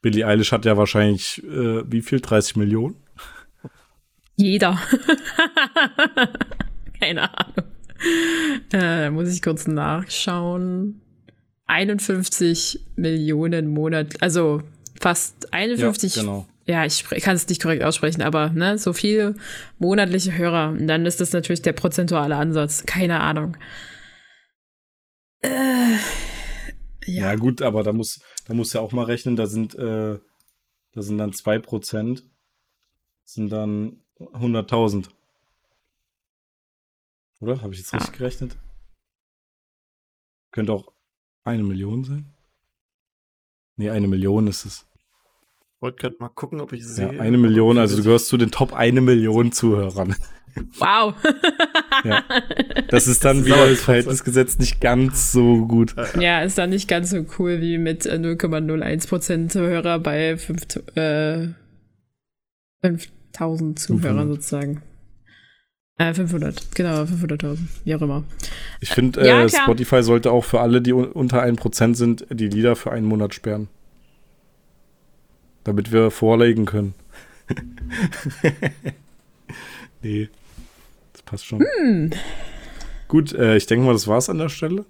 [0.00, 2.20] Billie Eilish hat ja wahrscheinlich, äh, wie viel?
[2.20, 2.96] 30 Millionen?
[4.36, 4.78] Jeder.
[7.00, 7.77] Keine Ahnung.
[8.72, 11.00] Äh, muss ich kurz nachschauen.
[11.66, 14.62] 51 Millionen Monat, also
[15.00, 16.16] fast 51.
[16.16, 16.46] Ja, genau.
[16.66, 19.36] Ja, ich kann es nicht korrekt aussprechen, aber ne, so viele
[19.78, 20.70] monatliche Hörer.
[20.70, 22.84] Und dann ist das natürlich der prozentuale Ansatz.
[22.84, 23.56] Keine Ahnung.
[25.40, 25.48] Äh,
[27.06, 27.30] ja.
[27.30, 27.34] ja.
[27.36, 30.18] gut, aber da muss, da muss ja auch mal rechnen, da sind, äh,
[30.92, 32.22] da sind dann 2%,
[33.24, 35.08] sind dann 100.000.
[37.40, 37.62] Oder?
[37.62, 38.56] Habe ich jetzt richtig gerechnet?
[40.50, 40.92] Könnte auch
[41.44, 42.32] eine Million sein?
[43.76, 44.86] Nee, eine Million ist es.
[45.76, 47.14] Ich wollte gerade mal gucken, ob ich sehe.
[47.14, 50.16] Ja, eine Million, also du gehörst zu den Top eine Million Zuhörern.
[50.78, 51.14] Wow.
[52.04, 52.24] ja.
[52.88, 55.94] Das ist dann das wieder das Verhältnisgesetz nicht ganz so gut.
[56.18, 61.48] Ja, ist dann nicht ganz so cool wie mit 0,01% äh, Hörer bei 5, äh,
[62.80, 64.28] 5 1000 Zuhörer 500.
[64.28, 64.82] sozusagen.
[65.98, 68.22] Äh, 500, genau, 500.000, wie auch immer.
[68.80, 72.48] Ich finde, äh, ja, Spotify sollte auch für alle, die un unter 1% sind, die
[72.48, 73.68] Lieder für einen Monat sperren.
[75.64, 76.94] Damit wir vorlegen können.
[80.02, 80.28] nee,
[81.12, 81.64] das passt schon.
[81.78, 82.10] Hm.
[83.08, 84.84] Gut, äh, ich denke mal, das war's an der Stelle.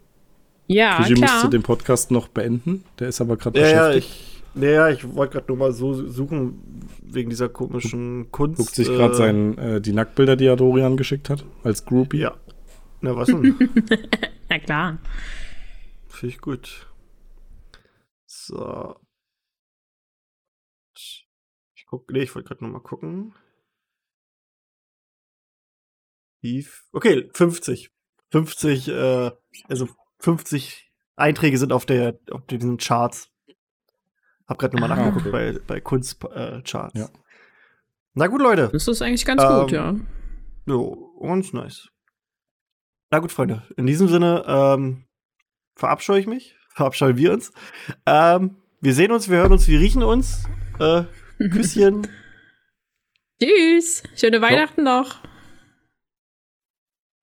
[0.67, 1.33] Ja, Fiji klar.
[1.33, 2.85] musste den Podcast noch beenden.
[2.99, 4.15] Der ist aber gerade ja, beschäftigt.
[4.15, 8.59] Ja, ich naja, ich wollte gerade nur mal so suchen, wegen dieser komischen Kunst.
[8.59, 12.19] Guckt sich gerade äh, äh, die Nacktbilder, die er Dorian geschickt hat, als Groupie.
[12.19, 12.37] Ja.
[13.01, 13.57] Na, was denn?
[14.51, 14.99] Ja, klar.
[16.09, 16.87] Finde ich gut.
[18.25, 18.97] So.
[20.97, 23.35] Ich guck, nee, ich wollte gerade noch mal gucken.
[26.93, 27.91] Okay, 50.
[28.31, 29.31] 50, äh,
[29.69, 29.89] also
[30.21, 33.31] 50 Einträge sind auf der auf diesen Charts.
[34.49, 35.53] Hab gerade nochmal ah, nachgeguckt okay.
[35.53, 36.95] bei, bei Kunstcharts.
[36.95, 37.09] Äh, ja.
[38.15, 38.71] Na gut, Leute.
[38.73, 39.95] Das ist eigentlich ganz ähm, gut, ja.
[40.67, 41.89] Jo, ganz nice.
[43.11, 43.63] Na gut, Freunde.
[43.77, 45.05] In diesem Sinne ähm,
[45.77, 46.57] verabscheue ich mich.
[46.75, 47.53] Verabscheuen wir uns.
[48.07, 50.45] Ähm, wir sehen uns, wir hören uns, wir riechen uns.
[50.79, 51.05] Äh,
[51.51, 52.07] Küsschen.
[53.43, 54.03] Tschüss.
[54.17, 55.17] Schöne Weihnachten noch.